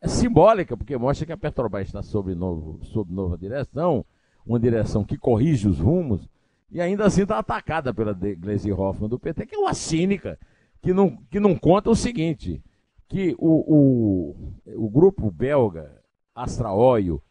é 0.00 0.08
simbólica, 0.08 0.76
porque 0.76 0.96
mostra 0.96 1.24
que 1.24 1.32
a 1.32 1.36
Petrobras 1.36 1.86
está 1.86 2.02
sob, 2.02 2.34
novo, 2.34 2.80
sob 2.84 3.12
nova 3.12 3.38
direção, 3.38 4.04
uma 4.44 4.58
direção 4.58 5.04
que 5.04 5.16
corrige 5.16 5.68
os 5.68 5.78
rumos, 5.78 6.28
e 6.70 6.80
ainda 6.80 7.04
assim 7.04 7.22
está 7.22 7.38
atacada 7.38 7.94
pela 7.94 8.12
Gleisi 8.12 8.72
Hoffmann 8.72 9.08
do 9.08 9.18
PT, 9.18 9.46
que 9.46 9.54
é 9.54 9.58
uma 9.58 9.74
cínica 9.74 10.38
que 10.80 10.92
não, 10.92 11.16
que 11.30 11.38
não 11.38 11.56
conta 11.56 11.90
o 11.90 11.96
seguinte, 11.96 12.62
que 13.08 13.34
o, 13.38 13.74
o, 13.74 14.84
o 14.84 14.88
grupo 14.88 15.30
belga 15.30 16.00
Astra 16.34 16.72
Oil, 16.72 17.22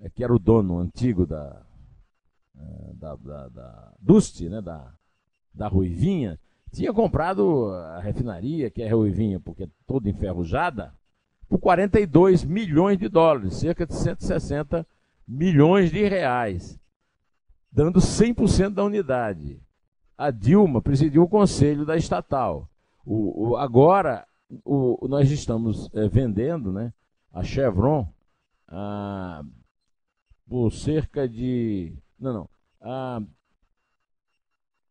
eh, 0.00 0.10
que 0.10 0.24
era 0.24 0.34
o 0.34 0.38
dono 0.38 0.78
antigo 0.78 1.26
da, 1.26 1.62
eh, 2.58 2.92
da, 2.94 3.16
da, 3.16 3.48
da 3.48 3.92
Dust, 4.00 4.40
né, 4.42 4.60
da, 4.60 4.92
da 5.54 5.68
Ruivinha, 5.68 6.38
tinha 6.72 6.92
comprado 6.92 7.70
a 7.70 8.00
refinaria, 8.00 8.70
que 8.70 8.82
é 8.82 8.90
a 8.90 8.94
Ruivinha, 8.94 9.38
porque 9.38 9.64
é 9.64 9.68
toda 9.86 10.10
enferrujada, 10.10 10.92
por 11.48 11.58
42 11.58 12.44
milhões 12.44 12.98
de 12.98 13.08
dólares, 13.08 13.54
cerca 13.54 13.86
de 13.86 13.94
160 13.94 14.86
milhões 15.26 15.90
de 15.90 16.06
reais, 16.08 16.78
dando 17.70 18.00
100% 18.00 18.70
da 18.70 18.84
unidade. 18.84 19.60
A 20.18 20.30
Dilma 20.30 20.82
presidiu 20.82 21.22
o 21.22 21.28
conselho 21.28 21.84
da 21.84 21.96
estatal. 21.96 22.68
O, 23.06 23.50
o 23.50 23.56
agora, 23.56 24.26
o, 24.64 25.06
nós 25.08 25.30
estamos 25.30 25.88
é, 25.94 26.08
vendendo 26.08 26.72
né, 26.72 26.92
a 27.32 27.44
Chevron 27.44 28.12
a, 28.66 29.44
por 30.48 30.72
cerca 30.72 31.28
de. 31.28 31.96
Não, 32.18 32.32
não. 32.32 32.50
A, 32.80 33.22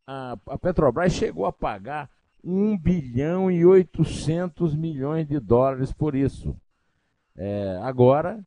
a, 0.07 0.37
a 0.47 0.57
Petrobras 0.57 1.11
chegou 1.11 1.45
a 1.45 1.51
pagar 1.51 2.09
1 2.41 2.77
bilhão 2.77 3.51
e 3.51 3.65
800 3.65 4.75
milhões 4.75 5.27
de 5.27 5.39
dólares 5.39 5.91
por 5.91 6.15
isso. 6.15 6.55
É, 7.35 7.77
agora, 7.81 8.41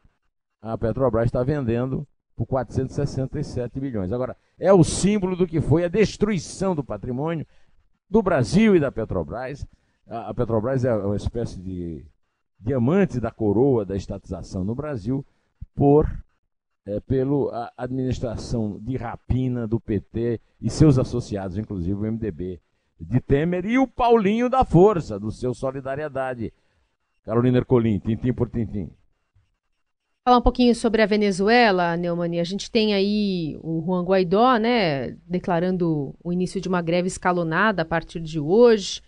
a 0.62 0.78
Petrobras 0.78 1.26
está 1.26 1.42
vendendo 1.42 2.08
por 2.34 2.46
467 2.46 3.80
milhões. 3.80 4.12
Agora, 4.12 4.36
é 4.58 4.72
o 4.72 4.84
símbolo 4.84 5.36
do 5.36 5.46
que 5.46 5.60
foi 5.60 5.84
a 5.84 5.88
destruição 5.88 6.74
do 6.74 6.84
patrimônio, 6.84 7.46
do 8.08 8.22
Brasil 8.22 8.74
e 8.76 8.80
da 8.80 8.90
Petrobras. 8.90 9.66
A 10.06 10.32
Petrobras 10.32 10.84
é 10.84 10.94
uma 10.94 11.16
espécie 11.16 11.60
de 11.60 12.04
diamante 12.58 13.20
da 13.20 13.30
coroa 13.30 13.84
da 13.84 13.96
estatização 13.96 14.64
no 14.64 14.74
Brasil 14.74 15.24
por 15.74 16.08
é, 16.86 17.00
pela 17.00 17.70
administração 17.76 18.78
de 18.80 18.96
rapina 18.96 19.66
do 19.66 19.78
PT 19.78 20.40
e 20.60 20.70
seus 20.70 20.98
associados, 20.98 21.58
inclusive 21.58 21.94
o 21.94 22.10
MDB 22.10 22.60
de 22.98 23.20
Temer 23.20 23.64
e 23.66 23.78
o 23.78 23.86
Paulinho 23.86 24.48
da 24.48 24.64
Força, 24.64 25.20
do 25.20 25.30
seu 25.30 25.54
Solidariedade. 25.54 26.52
Carolina 27.24 27.58
Ercolim, 27.58 27.98
tintim 27.98 28.32
por 28.32 28.48
tintim. 28.48 28.90
Falar 30.28 30.40
um 30.40 30.42
pouquinho 30.42 30.74
sobre 30.74 31.00
a 31.00 31.06
Venezuela, 31.06 31.96
Neumani. 31.96 32.38
A 32.38 32.44
gente 32.44 32.70
tem 32.70 32.92
aí 32.92 33.58
o 33.62 33.82
Juan 33.82 34.04
Guaidó, 34.04 34.58
né, 34.58 35.12
declarando 35.26 36.14
o 36.22 36.30
início 36.30 36.60
de 36.60 36.68
uma 36.68 36.82
greve 36.82 37.08
escalonada 37.08 37.80
a 37.80 37.84
partir 37.86 38.20
de 38.20 38.38
hoje. 38.38 39.00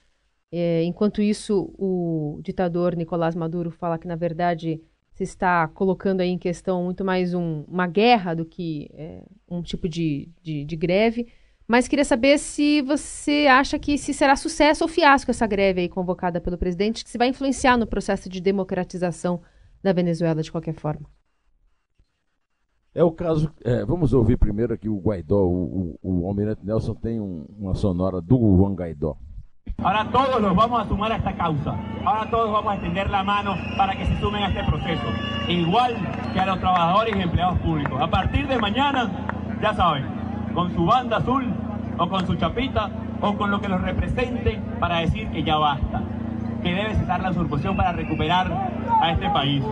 É, 0.50 0.82
enquanto 0.84 1.20
isso, 1.20 1.74
o 1.76 2.40
ditador 2.42 2.96
Nicolás 2.96 3.34
Maduro 3.34 3.70
fala 3.70 3.98
que, 3.98 4.08
na 4.08 4.16
verdade, 4.16 4.80
se 5.12 5.22
está 5.22 5.68
colocando 5.68 6.22
aí 6.22 6.30
em 6.30 6.38
questão 6.38 6.84
muito 6.84 7.04
mais 7.04 7.34
um, 7.34 7.64
uma 7.68 7.86
guerra 7.86 8.32
do 8.32 8.46
que 8.46 8.88
é, 8.94 9.22
um 9.46 9.60
tipo 9.60 9.90
de, 9.90 10.26
de, 10.42 10.64
de, 10.64 10.74
greve. 10.74 11.26
Mas 11.68 11.86
queria 11.86 12.06
saber 12.06 12.38
se 12.38 12.80
você 12.80 13.46
acha 13.46 13.78
que 13.78 13.98
se 13.98 14.14
será 14.14 14.36
sucesso 14.36 14.84
ou 14.84 14.88
fiasco 14.88 15.30
essa 15.30 15.46
greve 15.46 15.82
aí 15.82 15.88
convocada 15.90 16.40
pelo 16.40 16.56
presidente, 16.56 17.04
que 17.04 17.10
se 17.10 17.18
vai 17.18 17.28
influenciar 17.28 17.76
no 17.76 17.86
processo 17.86 18.26
de 18.26 18.40
democratização 18.40 19.42
da 19.82 19.92
Venezuela 19.92 20.42
de 20.42 20.50
qualquer 20.50 20.75
forma. 20.75 21.06
É 22.92 23.04
o 23.04 23.12
caso. 23.12 23.52
É, 23.64 23.84
vamos 23.84 24.12
ouvir 24.12 24.37
primeiro 24.37 24.75
aqui 24.75 24.88
o 24.88 24.99
Guaidó. 24.99 25.44
O, 25.44 25.96
o, 26.02 26.22
o 26.25 26.28
Almirante 26.28 26.64
Nelson 26.64 26.94
tem 26.94 27.20
um, 27.20 27.46
uma 27.56 27.75
sonora 27.75 28.20
do 28.20 28.37
Juan 28.37 28.75
Guaidó. 28.75 29.16
Ahora 29.78 30.04
todos 30.06 30.42
nos 30.42 30.54
vamos 30.54 30.80
a 30.80 30.84
sumar 30.88 31.12
a 31.12 31.16
esta 31.16 31.32
causa. 31.34 31.75
Ahora 32.04 32.28
todos 32.28 32.50
vamos 32.50 32.72
a 32.72 32.75
extender 32.75 33.08
la 33.08 33.22
mano 33.22 33.54
para 33.76 33.94
que 33.96 34.04
se 34.04 34.18
sumen 34.18 34.42
a 34.42 34.49
este 34.49 34.64
proceso. 34.64 35.06
Igual 35.49 35.94
que 36.32 36.40
a 36.40 36.46
los 36.46 36.58
trabajadores 36.58 37.14
y 37.16 37.20
empleados 37.20 37.58
públicos. 37.60 38.00
A 38.00 38.10
partir 38.10 38.49
de 38.49 38.58
mañana, 38.58 39.10
ya 39.62 39.72
saben, 39.75 40.04
con 40.52 40.75
su 40.75 40.84
banda 40.84 41.18
azul 41.18 41.44
o 41.96 42.08
con 42.08 42.26
su 42.26 42.34
chapita 42.34 42.90
o 43.20 43.37
con 43.37 43.50
lo 43.50 43.60
que 43.60 43.68
los 43.68 43.80
represente 43.80 44.60
para 44.80 44.99
decir 44.99 45.30
que 45.30 45.44
ya 45.44 45.56
basta, 45.56 46.02
que 46.62 46.75
debe 46.75 46.94
cesar 46.96 47.20
la 47.20 47.30
usurpación 47.30 47.76
para 47.76 47.92
recuperar 47.92 48.79
a 49.00 49.12
este 49.12 49.30
país. 49.30 49.64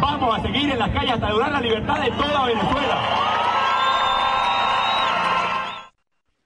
Vamos 0.00 0.38
a 0.38 0.42
seguir 0.42 0.70
en 0.70 0.78
las 0.78 0.90
calles 0.90 1.14
hasta 1.14 1.30
lograr 1.30 1.52
la 1.52 1.60
libertad 1.60 2.02
de 2.02 2.10
toda 2.10 2.46
Venezuela. 2.46 3.00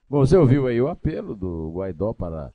Bom, 0.09 0.21
você 0.21 0.37
ouviu 0.37 0.67
aí 0.67 0.81
o 0.81 0.89
apelo 0.89 1.35
do 1.35 1.73
Guaidó 1.73 2.15
para 2.15 2.53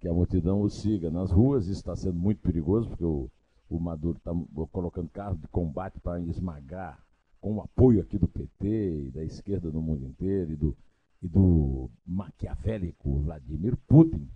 que 0.00 0.08
a 0.08 0.12
multidão 0.12 0.60
o 0.62 0.68
siga 0.68 1.10
nas 1.10 1.30
ruas. 1.30 1.66
Isso 1.66 1.80
está 1.80 1.94
sendo 1.94 2.18
muito 2.18 2.40
perigoso, 2.40 2.88
porque 2.88 3.04
o, 3.04 3.30
o 3.68 3.78
Maduro 3.78 4.18
está 4.18 4.32
colocando 4.72 5.08
carros 5.10 5.38
de 5.40 5.46
combate 5.48 6.00
para 6.00 6.20
esmagar, 6.20 6.98
com 7.40 7.56
o 7.56 7.60
apoio 7.60 8.00
aqui 8.00 8.18
do 8.18 8.26
PT 8.26 9.06
e 9.06 9.10
da 9.10 9.22
esquerda 9.22 9.70
no 9.70 9.80
mundo 9.80 10.04
inteiro, 10.04 10.52
e 10.52 10.56
do, 10.56 10.76
e 11.22 11.28
do 11.28 11.90
maquiavélico 12.04 13.20
Vladimir 13.20 13.76
Putin, 13.86 14.28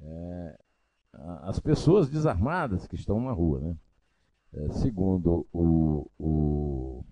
é, 0.00 0.58
as 1.42 1.58
pessoas 1.58 2.08
desarmadas 2.08 2.86
que 2.86 2.94
estão 2.94 3.20
na 3.20 3.32
rua. 3.32 3.60
Né? 3.60 3.76
É, 4.54 4.68
segundo 4.72 5.46
o, 5.52 6.10
o, 6.18 7.04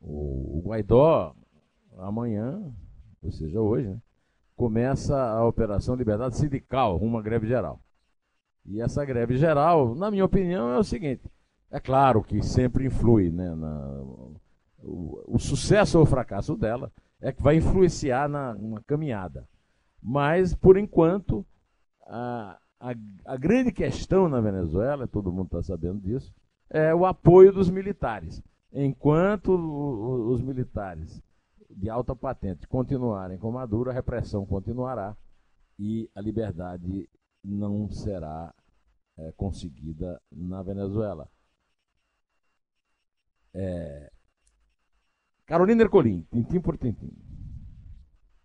o, 0.00 0.62
Guaidó, 0.64 1.34
amanhã, 1.98 2.62
ou 3.22 3.30
seja, 3.30 3.60
hoje, 3.60 3.88
né, 3.88 4.00
começa 4.56 5.16
a 5.16 5.46
Operação 5.46 5.94
Liberdade 5.94 6.36
Sindical, 6.36 6.96
uma 6.98 7.22
greve 7.22 7.46
geral. 7.46 7.80
E 8.66 8.80
essa 8.80 9.04
greve 9.04 9.36
geral, 9.36 9.94
na 9.94 10.10
minha 10.10 10.24
opinião, 10.24 10.70
é 10.70 10.78
o 10.78 10.84
seguinte: 10.84 11.22
é 11.70 11.80
claro 11.80 12.22
que 12.22 12.42
sempre 12.42 12.86
influi, 12.86 13.30
né, 13.30 13.54
na, 13.54 14.02
o, 14.82 15.22
o, 15.26 15.38
sucesso 15.38 15.98
ou 15.98 16.04
o 16.04 16.06
fracasso 16.06 16.56
dela 16.56 16.92
é 17.20 17.32
que 17.32 17.42
vai 17.42 17.56
influenciar 17.56 18.28
na, 18.28 18.54
na 18.54 18.80
caminhada. 18.82 19.46
Mas, 20.02 20.54
por 20.54 20.78
enquanto, 20.78 21.44
a, 22.10 22.58
a, 22.80 22.94
a 23.24 23.36
grande 23.36 23.70
questão 23.70 24.28
na 24.28 24.40
Venezuela, 24.40 25.06
todo 25.06 25.32
mundo 25.32 25.46
está 25.46 25.62
sabendo 25.62 26.00
disso, 26.00 26.34
é 26.68 26.94
o 26.94 27.06
apoio 27.06 27.52
dos 27.52 27.70
militares. 27.70 28.42
Enquanto 28.72 29.52
os 29.52 30.42
militares 30.42 31.22
de 31.70 31.88
alta 31.88 32.14
patente 32.14 32.66
continuarem 32.66 33.38
com 33.38 33.50
Maduro, 33.50 33.90
a 33.90 33.92
repressão 33.92 34.44
continuará 34.44 35.16
e 35.78 36.10
a 36.14 36.20
liberdade 36.20 37.08
não 37.42 37.88
será 37.90 38.52
é, 39.16 39.32
conseguida 39.32 40.20
na 40.30 40.62
Venezuela. 40.62 41.28
É... 43.54 44.10
Carolina 45.46 45.82
Ercolim, 45.82 46.26
tintim 46.32 46.60
por 46.60 46.76
tintim. 46.76 47.10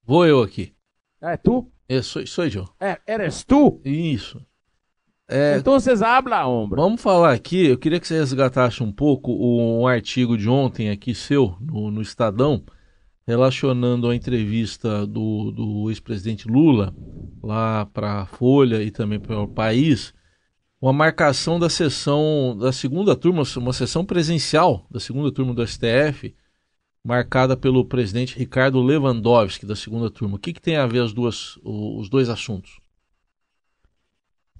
Vou 0.03 0.25
eu 0.25 0.41
aqui. 0.41 0.75
Ah, 1.21 1.33
é 1.33 1.37
tu? 1.37 1.71
Eu 1.87 2.01
sou, 2.01 2.25
sou 2.25 2.45
eu. 2.45 2.67
É, 2.79 2.99
eres 3.07 3.43
tu? 3.43 3.79
Isso. 3.85 4.43
É, 5.27 5.57
então 5.57 5.73
vocês 5.73 6.01
habla, 6.01 6.47
ombro. 6.47 6.81
Vamos 6.81 7.01
falar 7.01 7.33
aqui, 7.33 7.67
eu 7.67 7.77
queria 7.77 7.99
que 7.99 8.07
você 8.07 8.15
resgatasse 8.15 8.83
um 8.83 8.91
pouco 8.91 9.31
um 9.33 9.87
artigo 9.87 10.37
de 10.37 10.47
ontem 10.47 10.89
aqui 10.89 11.15
seu, 11.15 11.55
no, 11.59 11.89
no 11.89 12.01
Estadão, 12.01 12.63
relacionando 13.25 14.07
a 14.07 14.15
entrevista 14.15 15.05
do, 15.07 15.51
do 15.51 15.89
ex-presidente 15.89 16.47
Lula 16.47 16.93
lá 17.41 17.87
para 17.87 18.21
a 18.21 18.25
Folha 18.27 18.83
e 18.83 18.91
também 18.91 19.19
para 19.19 19.39
o 19.39 19.47
país, 19.47 20.13
uma 20.79 20.93
marcação 20.93 21.59
da 21.59 21.69
sessão 21.69 22.55
da 22.55 22.71
segunda 22.71 23.15
turma, 23.15 23.41
uma 23.57 23.73
sessão 23.73 24.05
presencial 24.05 24.85
da 24.91 24.99
segunda 24.99 25.31
turma 25.31 25.55
do 25.55 25.65
STF, 25.65 26.35
marcada 27.05 27.55
pelo 27.55 27.85
presidente 27.85 28.35
Ricardo 28.35 28.81
Lewandowski 28.81 29.63
da 29.63 29.75
segunda 29.75 30.09
turma. 30.09 30.37
O 30.37 30.39
que, 30.39 30.51
que 30.51 30.61
tem 30.61 30.75
a 30.75 30.87
ver 30.87 31.03
as 31.03 31.13
duas, 31.13 31.55
os 31.63 32.09
dois 32.09 32.29
assuntos? 32.29 32.81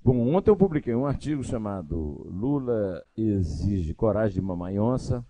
Bom, 0.04 0.36
ontem 0.36 0.52
eu 0.52 0.56
publiquei 0.56 0.94
um 0.94 1.08
artigo 1.08 1.44
chamado 1.44 1.98
Lula 2.30 3.04
exige 3.18 3.96
coragem 3.96 4.36
de 4.36 4.42
mamãe 4.42 4.78
onça 4.80 5.26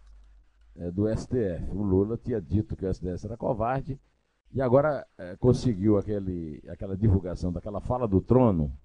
é, 0.76 0.92
do 0.92 1.08
STF. 1.08 1.70
O 1.70 1.84
Lula 1.84 2.18
tinha 2.18 2.42
dito 2.42 2.76
que 2.76 2.86
o 2.86 2.94
STF 2.94 3.26
era 3.26 3.38
covarde 3.38 3.98
e 4.54 4.62
agora 4.62 5.08
é, 5.18 5.38
conseguiu 5.38 5.98
aquele, 5.98 6.62
aquela 6.68 6.98
divulgação 6.98 7.50
daquela 7.50 7.80
fala 7.80 8.10
do 8.10 8.20
trono 8.20 8.78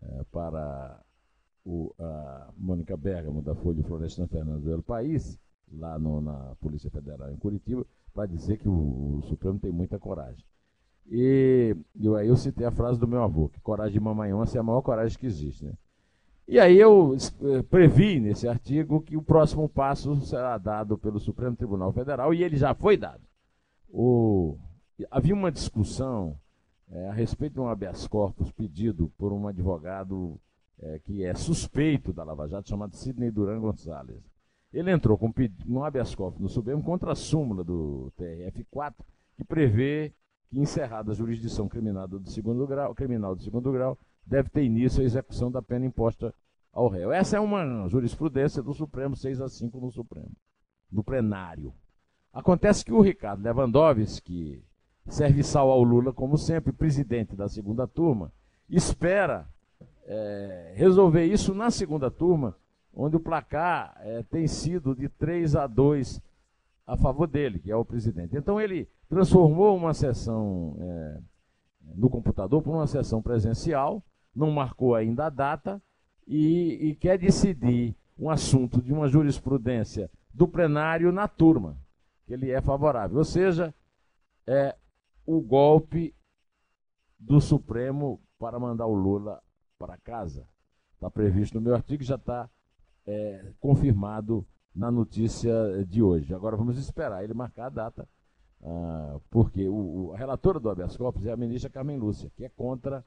é, 0.00 0.24
para 0.32 0.98
o, 1.62 1.94
a 1.98 2.48
Mônica 2.56 2.96
Bergamo, 2.96 3.42
da 3.42 3.54
Folha 3.54 3.76
de 3.76 3.82
Florestan 3.82 4.26
Fernandes 4.28 4.64
do 4.64 4.82
País, 4.82 5.38
lá 5.72 5.98
no, 5.98 6.20
na 6.20 6.54
Polícia 6.60 6.90
Federal 6.90 7.30
em 7.30 7.36
Curitiba, 7.36 7.84
para 8.14 8.26
dizer 8.26 8.58
que 8.58 8.68
o, 8.68 9.18
o, 9.18 9.22
Supremo 9.28 9.58
tem 9.58 9.70
muita 9.70 9.98
coragem. 9.98 10.44
E 11.08 11.76
eu, 12.00 12.16
aí 12.16 12.28
eu 12.28 12.36
citei 12.36 12.66
a 12.66 12.70
frase 12.70 12.98
do 12.98 13.06
meu 13.06 13.22
avô, 13.22 13.48
que 13.48 13.60
coragem 13.60 13.92
de 13.92 14.00
mamãe 14.00 14.32
onça 14.32 14.58
é 14.58 14.60
a 14.60 14.64
maior 14.64 14.82
coragem 14.82 15.18
que 15.18 15.26
existe. 15.26 15.64
Né? 15.64 15.72
E 16.48 16.58
aí 16.58 16.78
eu 16.78 17.16
eh, 17.16 17.62
previ 17.62 18.18
nesse 18.18 18.48
artigo 18.48 19.00
que 19.00 19.16
o 19.16 19.22
próximo 19.22 19.68
passo 19.68 20.16
será 20.22 20.56
dado 20.58 20.96
pelo 20.96 21.20
Supremo 21.20 21.56
Tribunal 21.56 21.92
Federal 21.92 22.32
e 22.32 22.42
ele 22.42 22.56
já 22.56 22.74
foi 22.74 22.96
dado. 22.96 23.22
O, 23.88 24.56
havia 25.10 25.34
uma 25.34 25.52
discussão 25.52 26.36
é, 26.90 27.08
a 27.08 27.12
respeito 27.12 27.54
de 27.54 27.60
um 27.60 27.68
habeas 27.68 28.06
corpus 28.06 28.50
pedido 28.52 29.12
por 29.18 29.32
um 29.32 29.48
advogado 29.48 30.40
é, 30.78 30.98
que 31.00 31.24
é 31.24 31.34
suspeito 31.34 32.12
da 32.12 32.22
Lava 32.22 32.46
Jato, 32.46 32.68
chamado 32.68 32.94
Sidney 32.94 33.30
Duran 33.30 33.60
Gonçalves. 33.60 34.22
Ele 34.76 34.92
entrou 34.92 35.16
com 35.16 35.32
um 35.66 35.82
habeas 35.82 36.14
corpus 36.14 36.38
no 36.38 36.50
Supremo 36.50 36.82
contra 36.82 37.10
a 37.10 37.14
súmula 37.14 37.64
do 37.64 38.12
TRF4, 38.18 38.94
que 39.34 39.42
prevê 39.42 40.12
que, 40.50 40.60
encerrada 40.60 41.12
a 41.12 41.14
jurisdição 41.14 41.66
criminal 41.66 42.06
do 42.06 42.28
segundo 42.28 42.66
grau, 42.66 42.94
criminal 42.94 43.34
do 43.34 43.42
segundo 43.42 43.72
grau, 43.72 43.96
deve 44.26 44.50
ter 44.50 44.64
início 44.64 45.00
a 45.00 45.04
execução 45.04 45.50
da 45.50 45.62
pena 45.62 45.86
imposta 45.86 46.34
ao 46.70 46.88
réu. 46.88 47.10
Essa 47.10 47.38
é 47.38 47.40
uma 47.40 47.88
jurisprudência 47.88 48.62
do 48.62 48.74
Supremo, 48.74 49.16
6 49.16 49.40
a 49.40 49.48
5 49.48 49.80
no 49.80 49.90
Supremo, 49.90 50.32
no 50.92 51.02
plenário. 51.02 51.72
Acontece 52.30 52.84
que 52.84 52.92
o 52.92 53.00
Ricardo 53.00 53.42
Lewandowski, 53.42 54.62
serviçal 55.08 55.70
ao 55.70 55.82
Lula, 55.82 56.12
como 56.12 56.36
sempre, 56.36 56.70
presidente 56.70 57.34
da 57.34 57.48
segunda 57.48 57.86
turma, 57.86 58.30
espera 58.68 59.48
é, 60.04 60.74
resolver 60.76 61.24
isso 61.24 61.54
na 61.54 61.70
segunda 61.70 62.10
turma, 62.10 62.54
onde 62.96 63.16
o 63.16 63.20
placar 63.20 63.94
é, 64.00 64.22
tem 64.22 64.48
sido 64.48 64.94
de 64.94 65.08
3 65.08 65.54
a 65.54 65.66
2 65.66 66.22
a 66.86 66.96
favor 66.96 67.26
dele, 67.26 67.58
que 67.58 67.70
é 67.70 67.76
o 67.76 67.84
presidente. 67.84 68.34
Então 68.36 68.58
ele 68.58 68.88
transformou 69.08 69.76
uma 69.76 69.92
sessão 69.92 70.76
é, 70.80 71.20
no 71.94 72.08
computador 72.08 72.62
por 72.62 72.74
uma 72.74 72.86
sessão 72.86 73.20
presencial, 73.20 74.02
não 74.34 74.50
marcou 74.50 74.94
ainda 74.94 75.26
a 75.26 75.30
data 75.30 75.82
e, 76.26 76.88
e 76.88 76.94
quer 76.94 77.18
decidir 77.18 77.94
um 78.18 78.30
assunto 78.30 78.80
de 78.80 78.92
uma 78.92 79.08
jurisprudência 79.08 80.10
do 80.32 80.48
plenário 80.48 81.12
na 81.12 81.28
turma, 81.28 81.76
que 82.26 82.32
ele 82.32 82.50
é 82.50 82.62
favorável. 82.62 83.18
Ou 83.18 83.24
seja, 83.24 83.74
é 84.46 84.74
o 85.26 85.40
golpe 85.40 86.14
do 87.18 87.40
Supremo 87.40 88.20
para 88.38 88.58
mandar 88.58 88.86
o 88.86 88.94
Lula 88.94 89.42
para 89.78 89.98
casa. 89.98 90.46
Está 90.94 91.10
previsto 91.10 91.56
no 91.56 91.60
meu 91.60 91.74
artigo 91.74 92.02
já 92.02 92.14
está 92.14 92.48
é, 93.06 93.52
confirmado 93.60 94.46
na 94.74 94.90
notícia 94.90 95.52
de 95.86 96.02
hoje. 96.02 96.34
Agora 96.34 96.56
vamos 96.56 96.78
esperar 96.78 97.24
ele 97.24 97.32
marcar 97.32 97.66
a 97.66 97.70
data, 97.70 98.08
ah, 98.62 99.18
porque 99.30 99.66
o, 99.68 99.74
o, 100.08 100.12
a 100.12 100.18
relatora 100.18 100.60
do 100.60 100.68
habeas 100.68 100.96
corpus 100.96 101.24
é 101.26 101.32
a 101.32 101.36
ministra 101.36 101.70
Carmen 101.70 101.98
Lúcia, 101.98 102.30
que 102.36 102.44
é 102.44 102.48
contra 102.48 103.04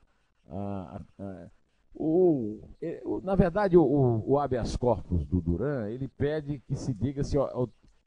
o, 1.94 2.62
o, 3.04 3.22
na 3.22 3.36
verdade, 3.36 3.78
o, 3.78 4.24
o, 4.26 4.40
habeas 4.40 4.76
corpus 4.76 5.26
do 5.26 5.42
Duran, 5.42 5.90
ele 5.90 6.08
pede 6.08 6.60
que 6.60 6.76
se 6.76 6.94
diga 6.94 7.24
se, 7.24 7.38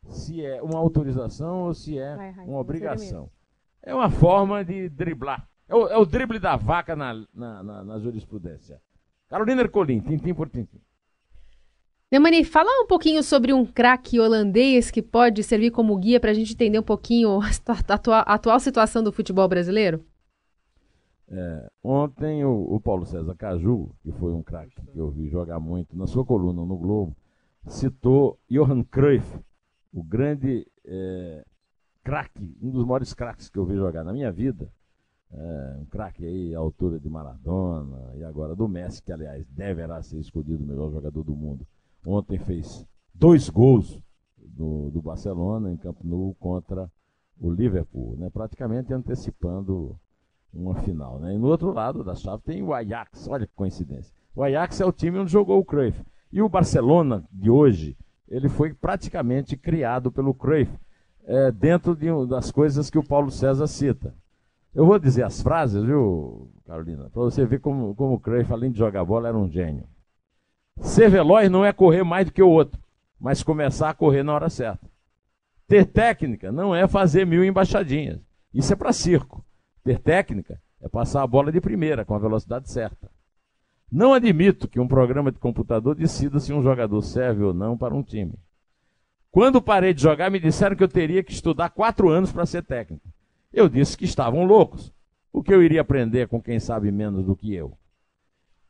se 0.09 0.45
é 0.45 0.63
uma 0.63 0.79
autorização 0.79 1.65
ou 1.65 1.75
se 1.75 1.99
é 1.99 2.35
uma 2.47 2.59
obrigação. 2.59 3.31
É 3.83 3.95
uma 3.95 4.11
forma 4.11 4.65
de 4.65 4.89
driblar. 4.89 5.49
É 5.69 5.75
o, 5.75 5.89
é 5.89 6.07
drible 6.07 6.39
da 6.39 6.57
vaca 6.57 6.95
na, 6.95 7.15
na, 7.35 7.63
na, 7.63 7.85
na 7.85 7.99
jurisprudência. 7.99 8.81
Carolina 9.29 9.63
Ercolim, 9.63 10.01
tintim 10.01 10.35
por 10.35 10.49
tintim. 10.49 10.81
Neumani, 12.13 12.45
fala 12.45 12.69
um 12.85 12.87
pouquinho 12.87 13.23
sobre 13.23 13.55
um 13.55 13.65
craque 13.65 14.21
holandês 14.21 14.91
que 14.91 15.01
pode 15.01 15.43
servir 15.43 15.71
como 15.71 15.97
guia 15.97 16.21
para 16.21 16.31
a 16.31 16.35
gente 16.35 16.53
entender 16.53 16.79
um 16.79 16.83
pouquinho 16.83 17.41
a 17.41 17.95
atual, 17.95 18.23
a 18.27 18.35
atual 18.35 18.61
situação 18.61 19.03
do 19.03 19.11
futebol 19.11 19.49
brasileiro. 19.49 20.05
É, 21.27 21.71
ontem 21.83 22.45
o, 22.45 22.75
o, 22.75 22.79
Paulo 22.79 23.07
César 23.07 23.35
Caju, 23.35 23.89
que 24.03 24.13
foi 24.13 24.31
um 24.35 24.43
craque 24.43 24.75
que 24.93 24.99
eu 24.99 25.11
vi 25.11 25.31
jogar 25.31 25.59
muito, 25.59 25.97
na 25.97 26.07
sua 26.07 26.23
coluna 26.23 26.63
no 26.67 26.77
Globo, 26.77 27.17
citou 27.67 28.39
Johan 28.47 28.83
Cruyff, 28.83 29.27
o 29.91 30.03
grande 30.03 30.67
é, 30.85 31.43
craque, 32.05 32.55
um 32.61 32.69
dos 32.73 32.85
maiores 32.85 33.15
craques 33.15 33.49
que 33.49 33.59
eu 33.59 33.65
vi 33.65 33.75
jogar 33.75 34.05
na 34.05 34.13
minha 34.13 34.31
vida. 34.31 34.71
É, 35.33 35.77
um 35.81 35.87
craque 35.87 36.27
aí 36.27 36.55
à 36.55 36.59
altura 36.59 37.01
de 37.01 37.09
Maradona 37.09 38.13
e 38.19 38.23
agora 38.23 38.55
do 38.55 38.69
Messi, 38.69 39.03
que 39.03 39.11
aliás 39.11 39.47
deverá 39.47 40.03
ser 40.03 40.19
escolhido 40.19 40.63
o 40.63 40.67
melhor 40.67 40.91
jogador 40.91 41.23
do 41.23 41.35
mundo. 41.35 41.67
Ontem 42.05 42.39
fez 42.39 42.87
dois 43.15 43.49
gols 43.49 44.01
do, 44.37 44.91
do 44.91 45.01
Barcelona 45.01 45.73
em 45.73 45.77
Camp 45.77 45.99
Nou 46.03 46.35
contra 46.39 46.91
o 47.41 47.51
Liverpool, 47.51 48.17
né, 48.17 48.31
praticamente 48.31 48.93
antecipando 48.93 49.99
uma 50.53 50.75
final. 50.77 51.19
Né? 51.19 51.35
E 51.35 51.39
no 51.39 51.49
outro 51.49 51.73
lado 51.73 52.05
da 52.05 52.15
chave 52.15 52.43
tem 52.43 52.63
o 52.63 52.75
Ajax, 52.75 53.27
olha 53.29 53.47
que 53.47 53.55
coincidência. 53.55 54.15
O 54.35 54.43
Ajax 54.43 54.81
é 54.81 54.87
o 54.87 54.93
time 54.93 55.19
onde 55.19 55.33
jogou 55.33 55.59
o 55.59 55.65
Cruyff. 55.65 56.01
E 56.33 56.41
o 56.41 56.49
Barcelona 56.49 57.25
de 57.31 57.51
hoje, 57.51 57.97
ele 58.29 58.49
foi 58.49 58.73
praticamente 58.73 59.57
criado 59.57 60.11
pelo 60.11 60.35
Cruyff, 60.35 60.73
é, 61.25 61.53
dentro 61.53 61.95
de, 61.95 62.09
das 62.27 62.51
coisas 62.51 62.91
que 62.91 62.99
o 62.99 63.07
Paulo 63.07 63.31
César 63.31 63.67
cita. 63.67 64.15
Eu 64.75 64.87
vou 64.87 64.99
dizer 64.99 65.25
as 65.25 65.43
frases, 65.43 65.83
viu, 65.85 66.51
Carolina, 66.67 67.11
para 67.11 67.23
você 67.23 67.45
ver 67.45 67.61
como, 67.61 67.95
como 67.95 68.15
o 68.15 68.21
Cruyff, 68.21 68.53
além 68.53 68.73
de 68.73 68.79
jogar 68.79 69.05
bola, 69.05 69.29
era 69.29 69.37
um 69.37 69.49
gênio. 69.49 69.85
Ser 70.81 71.11
veloz 71.11 71.51
não 71.51 71.65
é 71.65 71.73
correr 71.73 72.03
mais 72.03 72.27
do 72.27 72.33
que 72.33 72.43
o 72.43 72.49
outro, 72.49 72.81
mas 73.21 73.43
começar 73.43 73.91
a 73.91 73.95
correr 73.95 74.23
na 74.23 74.35
hora 74.35 74.51
certa. 74.51 74.91
Ter 75.69 75.87
técnica 75.87 76.51
não 76.51 76.75
é 76.75 76.87
fazer 76.89 77.27
mil 77.27 77.45
embaixadinhas. 77.45 78.21
Isso 78.53 78.73
é 78.73 78.77
para 78.77 78.93
circo. 78.93 79.45
Ter 79.85 79.99
técnica 79.99 80.61
é 80.81 80.89
passar 80.89 81.23
a 81.23 81.27
bola 81.27 81.53
de 81.53 81.61
primeira, 81.61 82.05
com 82.05 82.15
a 82.15 82.19
velocidade 82.19 82.71
certa. 82.71 83.11
Não 83.91 84.15
admito 84.15 84.69
que 84.69 84.81
um 84.81 84.89
programa 84.89 85.31
de 85.31 85.39
computador 85.39 85.95
decida 85.95 86.41
se 86.41 86.53
um 86.53 86.63
jogador 86.63 87.01
serve 87.03 87.43
ou 87.43 87.55
não 87.55 87.77
para 87.77 87.95
um 87.95 88.03
time. 88.03 88.35
Quando 89.31 89.63
parei 89.63 89.95
de 89.95 90.03
jogar, 90.03 90.31
me 90.31 90.41
disseram 90.41 90.77
que 90.77 90.83
eu 90.83 90.89
teria 90.89 91.23
que 91.23 91.33
estudar 91.33 91.71
quatro 91.71 92.09
anos 92.09 92.33
para 92.33 92.45
ser 92.45 92.63
técnico. 92.63 93.09
Eu 93.53 93.69
disse 93.69 93.97
que 93.97 94.05
estavam 94.05 94.45
loucos. 94.45 94.93
O 95.33 95.43
que 95.43 95.53
eu 95.53 95.63
iria 95.63 95.81
aprender 95.81 96.29
com 96.29 96.41
quem 96.41 96.61
sabe 96.61 96.91
menos 96.91 97.25
do 97.25 97.35
que 97.35 97.55
eu? 97.55 97.77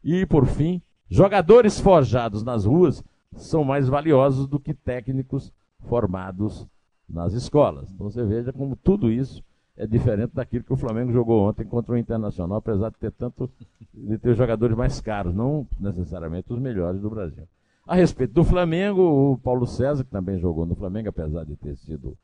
E, 0.05 0.25
por 0.27 0.47
fim, 0.47 0.81
jogadores 1.13 1.79
forjados 1.79 2.43
nas 2.43 2.65
ruas 2.65 3.05
são 3.37 3.65
mais 3.65 3.89
valiosos 3.89 4.47
do 4.47 4.59
que 4.59 4.75
técnicos 4.75 5.53
formados 5.89 6.67
nas 7.09 7.33
escolas. 7.33 7.91
Então 7.91 8.11
você 8.11 8.25
veja 8.25 8.53
como 8.53 8.77
tudo 8.77 9.11
isso 9.11 9.43
é 9.77 9.87
diferente 9.87 10.35
daquilo 10.35 10.65
que 10.65 10.73
o 10.73 10.77
Flamengo 10.77 11.13
jogou 11.13 11.49
ontem 11.49 11.65
contra 11.65 11.95
o 11.95 11.99
Internacional, 11.99 12.59
apesar 12.59 12.91
de 12.91 12.99
ter 12.99 13.13
tanto 13.13 13.51
de 13.95 14.19
ter 14.19 14.35
jogadores 14.35 14.77
mais 14.77 15.01
caros, 15.01 15.35
não 15.35 15.67
necessariamente 15.79 16.53
os 16.53 16.59
melhores 16.59 17.01
do 17.01 17.11
Brasil. 17.11 17.45
A 17.87 17.95
respeito 17.95 18.33
do 18.33 18.45
Flamengo, 18.45 19.33
o 19.33 19.39
Paulo 19.39 19.67
César, 19.67 20.05
que 20.05 20.11
também 20.11 20.39
jogou 20.39 20.65
no 20.65 20.75
Flamengo, 20.75 21.09
apesar 21.09 21.45
de 21.45 21.57
ter 21.57 21.77
sido 21.77 22.17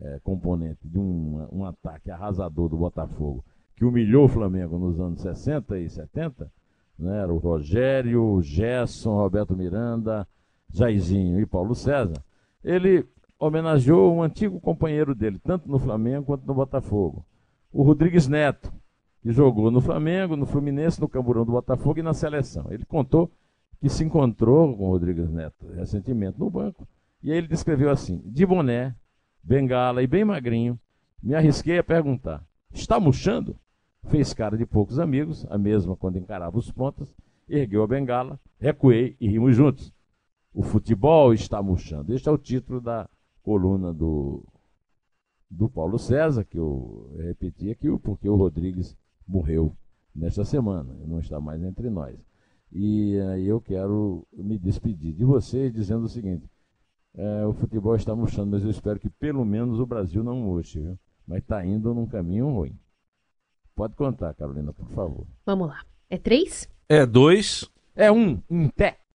é, 0.00 0.20
componente 0.22 0.86
de 0.86 0.98
um, 0.98 1.48
um 1.50 1.64
ataque 1.64 2.10
arrasador 2.10 2.68
do 2.68 2.76
Botafogo, 2.76 3.44
que 3.76 3.84
humilhou 3.84 4.24
o 4.24 4.28
Flamengo 4.28 4.78
nos 4.78 5.00
anos 5.00 5.22
60 5.22 5.78
e 5.78 5.88
70, 5.88 6.50
né, 6.98 7.22
era 7.22 7.32
o 7.32 7.38
Rogério, 7.38 8.24
o 8.24 8.42
Gerson, 8.42 9.16
Roberto 9.16 9.56
Miranda, 9.56 10.26
Jairzinho 10.72 11.40
e 11.40 11.46
Paulo 11.46 11.74
César, 11.74 12.22
ele 12.62 13.06
homenageou 13.38 14.14
um 14.14 14.22
antigo 14.22 14.60
companheiro 14.60 15.14
dele, 15.14 15.38
tanto 15.38 15.70
no 15.70 15.78
Flamengo 15.78 16.26
quanto 16.26 16.46
no 16.46 16.54
Botafogo, 16.54 17.24
o 17.72 17.82
Rodrigues 17.82 18.26
Neto, 18.26 18.72
que 19.22 19.30
jogou 19.30 19.70
no 19.70 19.80
Flamengo, 19.80 20.36
no 20.36 20.46
Fluminense, 20.46 21.00
no 21.00 21.08
Camburão 21.08 21.44
do 21.44 21.52
Botafogo 21.52 22.00
e 22.00 22.02
na 22.02 22.14
seleção. 22.14 22.66
Ele 22.70 22.84
contou 22.84 23.30
que 23.80 23.88
se 23.88 24.04
encontrou 24.04 24.76
com 24.76 24.88
o 24.88 24.90
Rodrigues 24.90 25.30
Neto 25.30 25.66
recentemente 25.74 26.38
no 26.38 26.50
banco, 26.50 26.86
e 27.22 27.30
aí 27.30 27.38
ele 27.38 27.48
descreveu 27.48 27.90
assim: 27.90 28.20
de 28.24 28.44
boné, 28.44 28.94
bengala 29.42 30.02
e 30.02 30.06
bem 30.06 30.24
magrinho, 30.24 30.78
me 31.22 31.34
arrisquei 31.34 31.78
a 31.78 31.84
perguntar: 31.84 32.44
está 32.72 32.98
murchando? 32.98 33.56
Fez 34.06 34.32
cara 34.32 34.56
de 34.56 34.64
poucos 34.64 34.98
amigos, 34.98 35.46
a 35.50 35.58
mesma 35.58 35.96
quando 35.96 36.18
encarava 36.18 36.56
os 36.56 36.70
pontas, 36.70 37.14
ergueu 37.48 37.82
a 37.82 37.86
bengala, 37.86 38.40
recuei 38.58 39.16
e 39.20 39.28
rimos 39.28 39.54
juntos. 39.54 39.92
O 40.54 40.62
futebol 40.62 41.34
está 41.34 41.62
murchando. 41.62 42.14
Este 42.14 42.28
é 42.28 42.32
o 42.32 42.38
título 42.38 42.80
da 42.80 43.08
coluna 43.42 43.92
do, 43.92 44.44
do 45.50 45.68
Paulo 45.68 45.98
César, 45.98 46.44
que 46.44 46.58
eu 46.58 47.14
repeti 47.18 47.70
aqui, 47.70 47.88
porque 47.98 48.28
o 48.28 48.36
Rodrigues 48.36 48.96
morreu 49.26 49.76
nesta 50.14 50.44
semana, 50.44 50.92
não 51.06 51.20
está 51.20 51.40
mais 51.40 51.62
entre 51.62 51.90
nós. 51.90 52.18
E 52.72 53.18
aí 53.32 53.46
eu 53.46 53.60
quero 53.60 54.26
me 54.32 54.58
despedir 54.58 55.14
de 55.14 55.24
vocês 55.24 55.72
dizendo 55.72 56.04
o 56.04 56.08
seguinte: 56.08 56.48
é, 57.14 57.46
o 57.46 57.52
futebol 57.52 57.94
está 57.96 58.14
murchando, 58.14 58.50
mas 58.50 58.62
eu 58.62 58.70
espero 58.70 59.00
que 59.00 59.08
pelo 59.08 59.44
menos 59.44 59.80
o 59.80 59.86
Brasil 59.86 60.22
não 60.22 60.36
murche, 60.36 60.80
viu? 60.80 60.98
Mas 61.26 61.38
está 61.38 61.64
indo 61.64 61.94
num 61.94 62.06
caminho 62.06 62.50
ruim. 62.50 62.78
Pode 63.78 63.94
contar, 63.94 64.34
Carolina, 64.34 64.72
por 64.72 64.88
favor. 64.88 65.24
Vamos 65.46 65.68
lá. 65.68 65.84
É 66.10 66.18
três? 66.18 66.68
É 66.88 67.06
dois. 67.06 67.64
É 67.94 68.10
um, 68.10 68.42
em 68.50 68.68
pé. 68.68 68.98